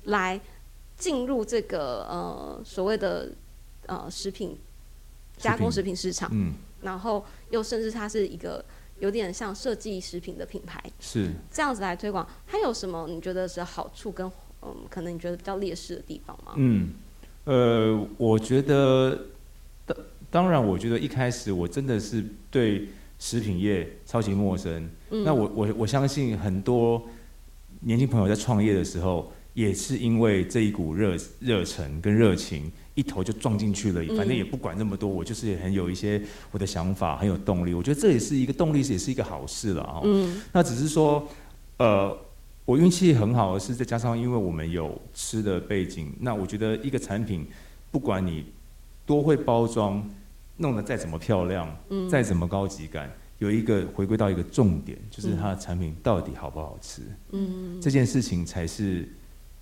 [0.06, 0.40] 来
[0.98, 3.30] 进入这个呃所谓的
[3.86, 4.58] 呃食品
[5.38, 8.64] 加工食品市场，嗯然后又甚至它是一个
[9.00, 11.32] 有点像设计食品的品牌，是。
[11.52, 14.30] 这样子来推广，它有什么你觉得是好处跟
[14.62, 16.54] 嗯可能你觉得比较劣势的地方吗？
[16.56, 16.90] 嗯，
[17.46, 19.26] 呃，我觉得
[19.86, 19.98] 当
[20.30, 22.90] 当然，我觉得一开始我真的是对
[23.20, 24.90] 食品业超级陌生。
[25.12, 27.02] 嗯那我我我相信很多
[27.82, 36.20] 年轻朋友在创业的时候，也是因为这一股热热忱跟热情，一头就撞进去了，嗯反正也不管那么多，我就是很有一些
[36.50, 37.76] 我的想法，很有动力。
[37.76, 40.02] 我觉得这也是一个动力，也是一个好事了啊。
[40.04, 41.26] 嗯那只是说，
[41.78, 42.18] 呃，
[42.66, 47.46] 我运气很好的是，再加上因为我们有吃的背景，那我觉得一个产品，
[47.92, 48.46] 不管你
[49.06, 50.04] 多会包装，
[50.58, 59.08] 弄得再怎么漂亮，嗯再怎么高级感，有一个回归到一个重点，就是嗯它的产品到底好不好吃，嗯这件事情才是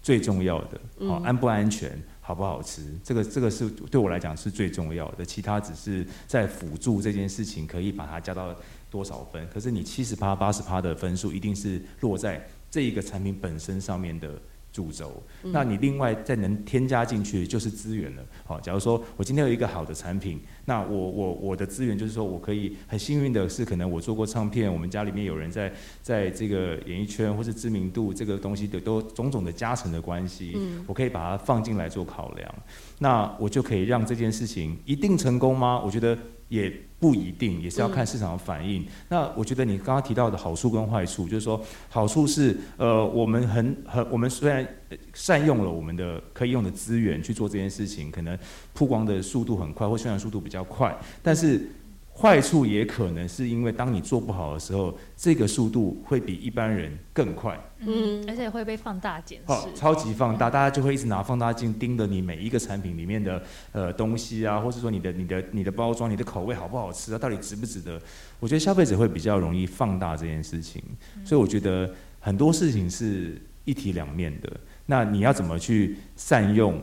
[0.02, 0.80] 最重要的。
[1.08, 1.92] 好、嗯安不安全，
[2.28, 8.56] 好不好吃，这个这个是对我来讲是最重要的，其他只是在辅助这件事情，可以把它加到
[8.90, 9.48] 多少分。
[9.54, 14.42] 可是你七十趴、八十趴的分数，一定是落在这一个产品本身上面的
[14.76, 15.24] 主轴。
[15.44, 18.24] 嗯那你另外再能添加进去就是资源了。
[18.44, 25.72] 好，假如说我今天有一个好的产品，那我我我的资源就是说我可以很幸运的是，可能我做过唱片，我们家里面有人在
[26.02, 32.56] 在这个演艺圈或是知名度这个东西的都种种的加成的关系，嗯我可以把它放进来做考量，
[33.00, 35.80] 那我就可以让这件事情一定成功吗？
[35.80, 36.18] 我觉得
[36.48, 38.86] 也不一定，也是要看市场的反应。
[39.10, 44.68] 那我觉得你刚刚提到的好处跟坏处，就是说好处是呃，我们很很我们虽然
[45.14, 48.38] 善用了我们的可以用的资源去做这件事情，可能
[48.74, 51.70] 曝光的速度很快，或宣传速度比较快，但是。
[52.18, 57.60] 坏处也可能是因为当你做不好的时候，这个速度会比一般人更快。
[57.80, 59.52] 嗯而且会被放大检视。
[59.52, 63.44] 好，超级放大，大家就会一直拿放大镜盯着你每一个产品里面的
[63.74, 68.02] 呃东西啊，或者说你的你的你的包装、你的口味好不好吃啊，到底值不值得？
[68.40, 70.82] 我觉得消费者会比较容易放大这件事情，
[71.26, 74.50] 所以我觉得很多事情是一体两面的。
[74.86, 76.82] 那你要怎么去善用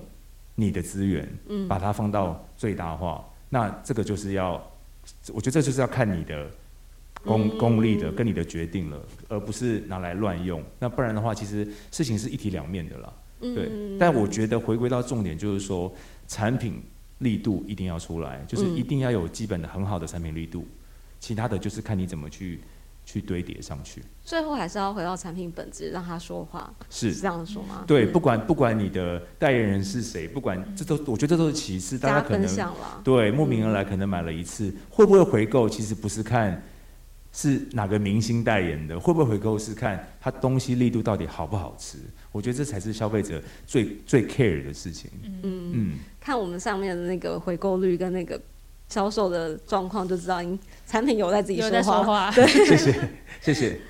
[0.56, 3.24] 你的资源，嗯把它放到最大化？
[3.48, 4.60] 那这个就是要，
[5.32, 6.50] 我觉得这就是要看你的
[7.24, 10.62] 功嗯功力的跟你的决定了，而不是拿来乱用。
[10.78, 13.12] 那不然的话，其实事情是一体两面的啦。
[13.40, 15.92] 对，嗯但我觉得回归到重点就是说，
[16.26, 16.82] 产品
[17.18, 20.66] 力度一定要出来，就是嗯一定要有基本的很好的产品力度，
[21.20, 22.60] 其他的就是看你怎么去
[23.04, 24.02] 去堆叠上去。
[24.24, 27.84] 最后还是要回到产品本质，让他说话，是这样说吗？
[27.86, 32.48] 对，嗯不管不管你的代言人是谁，不管这都我觉得这都是其次，大家可能。
[33.02, 35.68] 对慕名而来，可能买了一次，会不会回购？
[35.68, 36.62] 其实不是看
[37.32, 41.98] 是哪个明星代言的，会不会回购是看它东西力度到底好不好吃。
[42.30, 45.10] 我觉得这才是消费者最最 care 的事情。
[45.42, 48.40] 嗯，嗯，看我们上面的那个回购率跟那个
[48.92, 52.30] 销售的状况，就知道应产品有在自己有在说话。
[52.30, 52.46] 对。
[52.66, 53.08] 谢谢
[53.40, 53.80] 谢谢。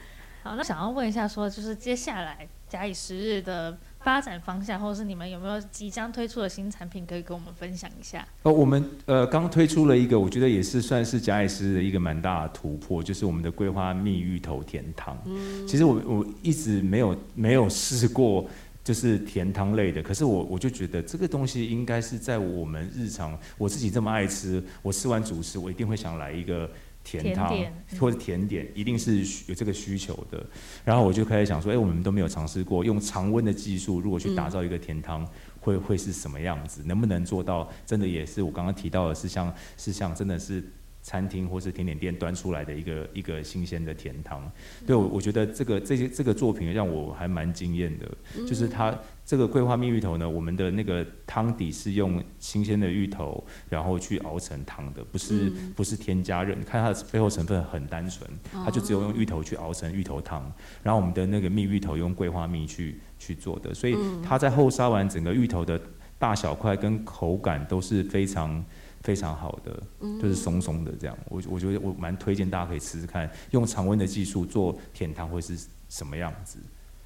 [0.44, 8.26] 好，那想要问一下说就是接下来假以时日的发展方向，或者是你们有没有即将推出的新产品，可以跟我们分享一下？
[8.42, 15.16] 呃，我们呃刚推出了一个，我觉得也是算是假以时日的一个蛮大的突破，就是我们的桂花蜜芋头甜汤。
[15.26, 18.48] 嗯其实我我一直没有没有试过。
[18.84, 26.68] 就是甜汤类的，可是我我就觉得这个东西应该是在我们日常，我自己这么爱吃，我吃完主食，我一定会想来一个
[27.04, 27.56] 甜汤
[28.00, 30.44] 或者甜点，一定是有这个需求的。
[30.84, 35.24] 然后我就开始想说，哎、我们都没有尝试过用常温的技术，如果去打造一个甜汤，
[35.60, 36.82] 会会是什么样子？
[36.84, 37.70] 能不能做到？
[37.86, 40.62] 真的也是我刚刚提到的是像是像真的是
[41.02, 44.50] 餐厅或是甜点店端出来的一个一个新鲜的甜汤。
[44.86, 48.08] 对我我觉得这个这些这个作品让我还蛮惊艳的，
[48.46, 55.72] 就是它这个桂花蜜芋头呢，我们的那个汤底是用新鲜的芋头，然后去熬成汤的，不是、嗯。
[55.74, 65.80] 不是添加任，看它的背后成分很单纯，它就只有用芋头去熬成芋头汤，然后我们的那个蜜芋头用桂花蜜去去做的，所以它在后杀完整个芋头的
[66.18, 68.64] 大小块跟口感都是非常。
[69.02, 69.82] 非常好的，
[70.20, 76.58] 就是松松的这样，我我觉得我蛮推荐大家可以试试看，用常温的技术做甜汤会是什么样子。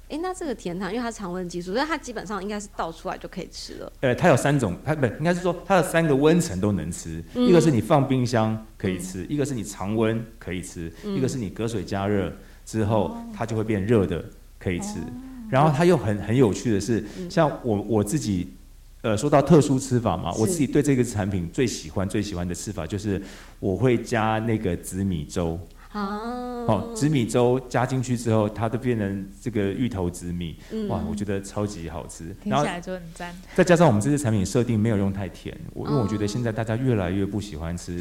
[0.09, 3.91] 哎、那这个甜汤，因为它常温技术，所以它基本上应该是倒出来就可以吃了。
[3.99, 7.45] 呃，它有三种，它不应该是说它的三个温层都能吃，嗯。
[7.45, 11.13] 一个是你放冰箱可以吃，一个是你常温可以吃，嗯。
[11.13, 12.31] 一个是你隔水加热
[12.65, 13.25] 之后、哦。
[13.35, 14.23] 它就会变热的
[14.57, 14.99] 可以吃。
[15.49, 18.53] 然后它又很很有趣的是，像我我自己，
[19.01, 23.21] 呃，说到特殊吃法嘛，我自己对这个产品最喜欢最喜欢的吃法就是
[23.59, 25.59] 我会加那个紫米粥。
[25.93, 30.55] 哦，紫米粥加进去之后，它都变成这个芋头紫米，
[30.89, 32.25] 哇，我觉得超级好吃。
[32.43, 33.33] 听起来就很赞。
[33.55, 37.99] 再加上我们这些产品设定没有用太甜，我因为我觉得现在大家越来越不喜欢吃。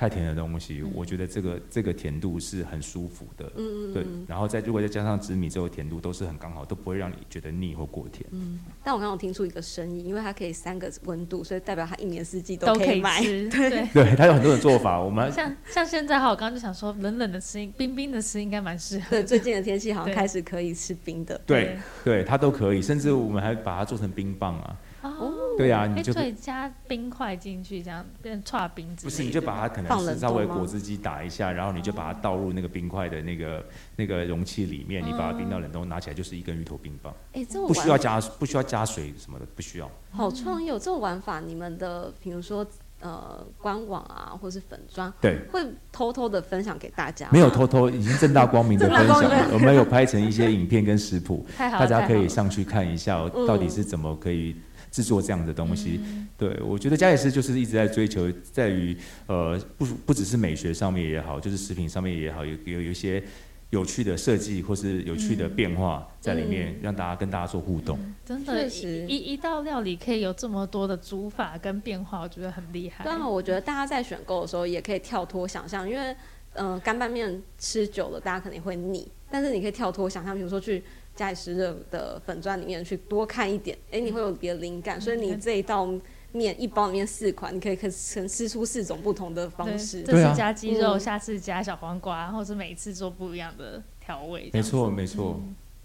[0.00, 0.08] 是。
[0.08, 4.06] 太甜的东西，我觉得这个这个甜度是很舒服的，嗯嗯对。
[4.26, 8.26] 然后再如果再加上紫米之后，甜度都是很刚好，都不会让你觉得腻或过甜。
[8.30, 8.58] 嗯。
[8.82, 13.20] 但我刚刚听出一个声音，因为它可以三个温度，所以代表它一年四季都可以买。
[13.50, 14.98] 对对，它有很多的做法。
[14.98, 19.10] 我们像像现在哈，我刚刚就想说，冷冷的吃，冰冰的吃应该蛮适合。
[19.10, 21.38] 对，最近的天气好像开始可以吃冰的。
[21.44, 24.76] 对对，它都可以，甚至我们还把它做成冰棒啊。
[25.02, 29.04] 哦，对呀，你就可以加冰块进去，这样变串冰子。
[29.04, 33.64] 不是，你就把它可能是稍微果汁机打一下，然后你就把它倒入那个冰块的那个
[33.96, 37.14] 那个容器里面，你把它冰到冷冻，拿起来就是一根芋头冰棒。
[37.32, 39.90] 哎，这不需要加不需要加水什么的，不需要。
[40.10, 42.66] 好创意，有这种玩法，你们的比如说
[43.00, 47.28] 呃官网啊，或是粉砖，对，会偷偷的分享给大家？
[47.30, 49.50] 没有偷偷，已经正大光明的分享了。
[49.52, 54.56] 我们有拍成一些影片跟食谱，大家可以上去看一下，到底是怎么可以。
[54.90, 56.00] 制作这样的东西，
[56.36, 63.22] 对我觉得嘉野师就是一直在追求，在于呃不不只是美学上面也好，就是食品上面也好，有有有一些
[63.70, 67.96] 有趣的设计或是有趣的变化在里面，让大家跟大家做互动。
[68.24, 68.66] 真的，
[69.06, 73.04] 一一道料理可以有这么多的煮法跟变化，我觉得很厉害。
[73.04, 76.16] 当然我觉得大家在选购的时候也可以跳脱想象，因为
[76.54, 80.82] 嗯干拌面吃久了大家肯定会腻，但是你可以跳脱想象，比如说去。
[81.20, 84.98] 在食热的粉砖里面去多看一点，哎，你会有别的灵感。
[84.98, 85.86] 所以你这一道
[86.32, 90.02] 面一包里面四款，你可以可能吃出四种不同的方式。
[90.02, 94.48] 这次加鸡肉，下次加小黄瓜，或是每次做不一样的调味。
[94.54, 95.38] 没错，没错。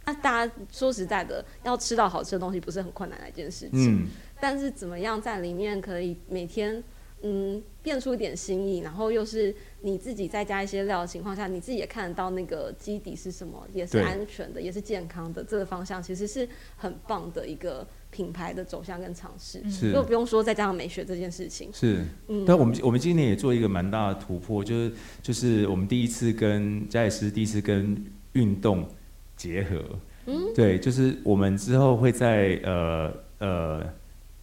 [0.06, 4.04] 那大家说实在的，要吃到好吃的东西不是很困难的一件事情。
[4.04, 4.08] 嗯。
[4.40, 6.82] 但是怎么样在里面可以每天？
[7.28, 16.48] 嗯，变出一点新意，然后又是你自己再加一些料的情况下，你自己也看得到那个基底是什么，也是安全的，也是健康的，这个方向其实是
[16.78, 19.68] 很棒的一个品牌的走向跟尝试。
[19.68, 21.72] 是，又不用说再加上美学这件事情。
[21.74, 22.46] 是，嗯。
[22.46, 24.92] 但我们我们今年也做一个蛮大的突破，就是
[25.24, 28.88] 就是我们第一次跟加里斯第一次跟运动
[29.36, 29.84] 结合。
[30.28, 30.54] 嗯。
[30.54, 33.84] 对，就是我们之后会在呃呃。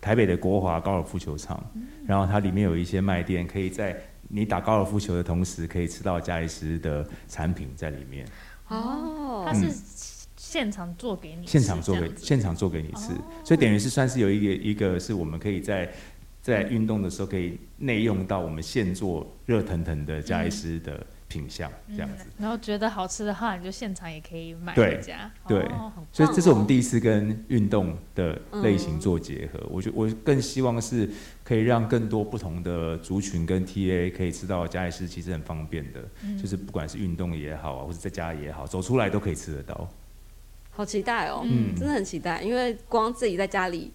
[0.03, 1.65] 台北的国华高尔夫球场，
[2.07, 3.97] 然后它里面有一些卖店，可以在
[4.29, 8.27] 你打高尔夫球的同时，可以吃到嘉义斯的产品在里面。
[8.69, 9.69] 哦，它是
[10.37, 13.13] 现场做给你，现场做给现场做给你吃，
[13.45, 15.93] 所以等于是算是有一个一个是我们可以在
[16.41, 21.07] 在运动的时候可以内用到我们现做热腾腾的嘉义斯的。
[21.33, 25.31] 品相这样子，然后觉得好吃的话，你就现场也可以买回家。
[25.49, 25.67] 对，
[26.13, 29.67] 所以这是我们第一次跟运动的类型做结合。
[29.71, 31.09] 我觉我更希望是
[31.43, 36.03] 可以让更多不同的族群跟 TA 可以吃到嘉义市，其实很方便的，
[36.41, 39.89] 就是不管是运动也好啊，或者在家也好，走出来都可以吃得到。
[40.71, 43.93] 好期待哦，嗯，真的很期待，因为光自己在家里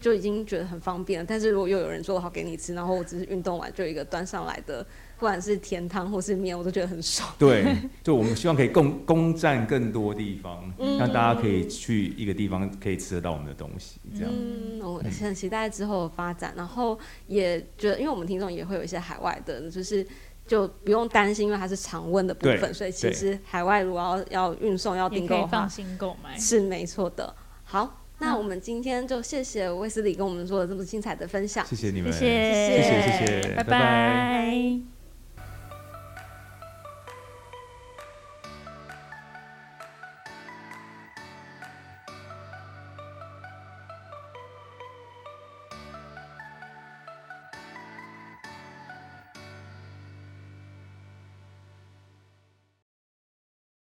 [0.00, 4.84] 就已经觉得很方便了，但是如果又有人做好给你吃，然后我只是运动完就一个端上来的。
[5.18, 7.28] 不管是甜汤或是面，我都觉得很爽。
[7.38, 14.32] 对，就我们希望可以攻攻占更多地方，让大家可以去一个地方可以吃得到我们的东西，这样。
[14.34, 20.06] 嗯，我很期待之后的发展，然后也觉得，因为我们听众也会有一些海外的，就是
[20.46, 27.36] 就不用担心，因为它是常温的部分，所以其实海外如果要要运送要订购的话，放心购买是没错的。
[27.64, 32.82] 好，那我们今天就谢谢威斯里跟我们做了这么精彩的分享，谢谢你们，谢谢。
[32.82, 34.99] 谢谢谢谢，拜拜。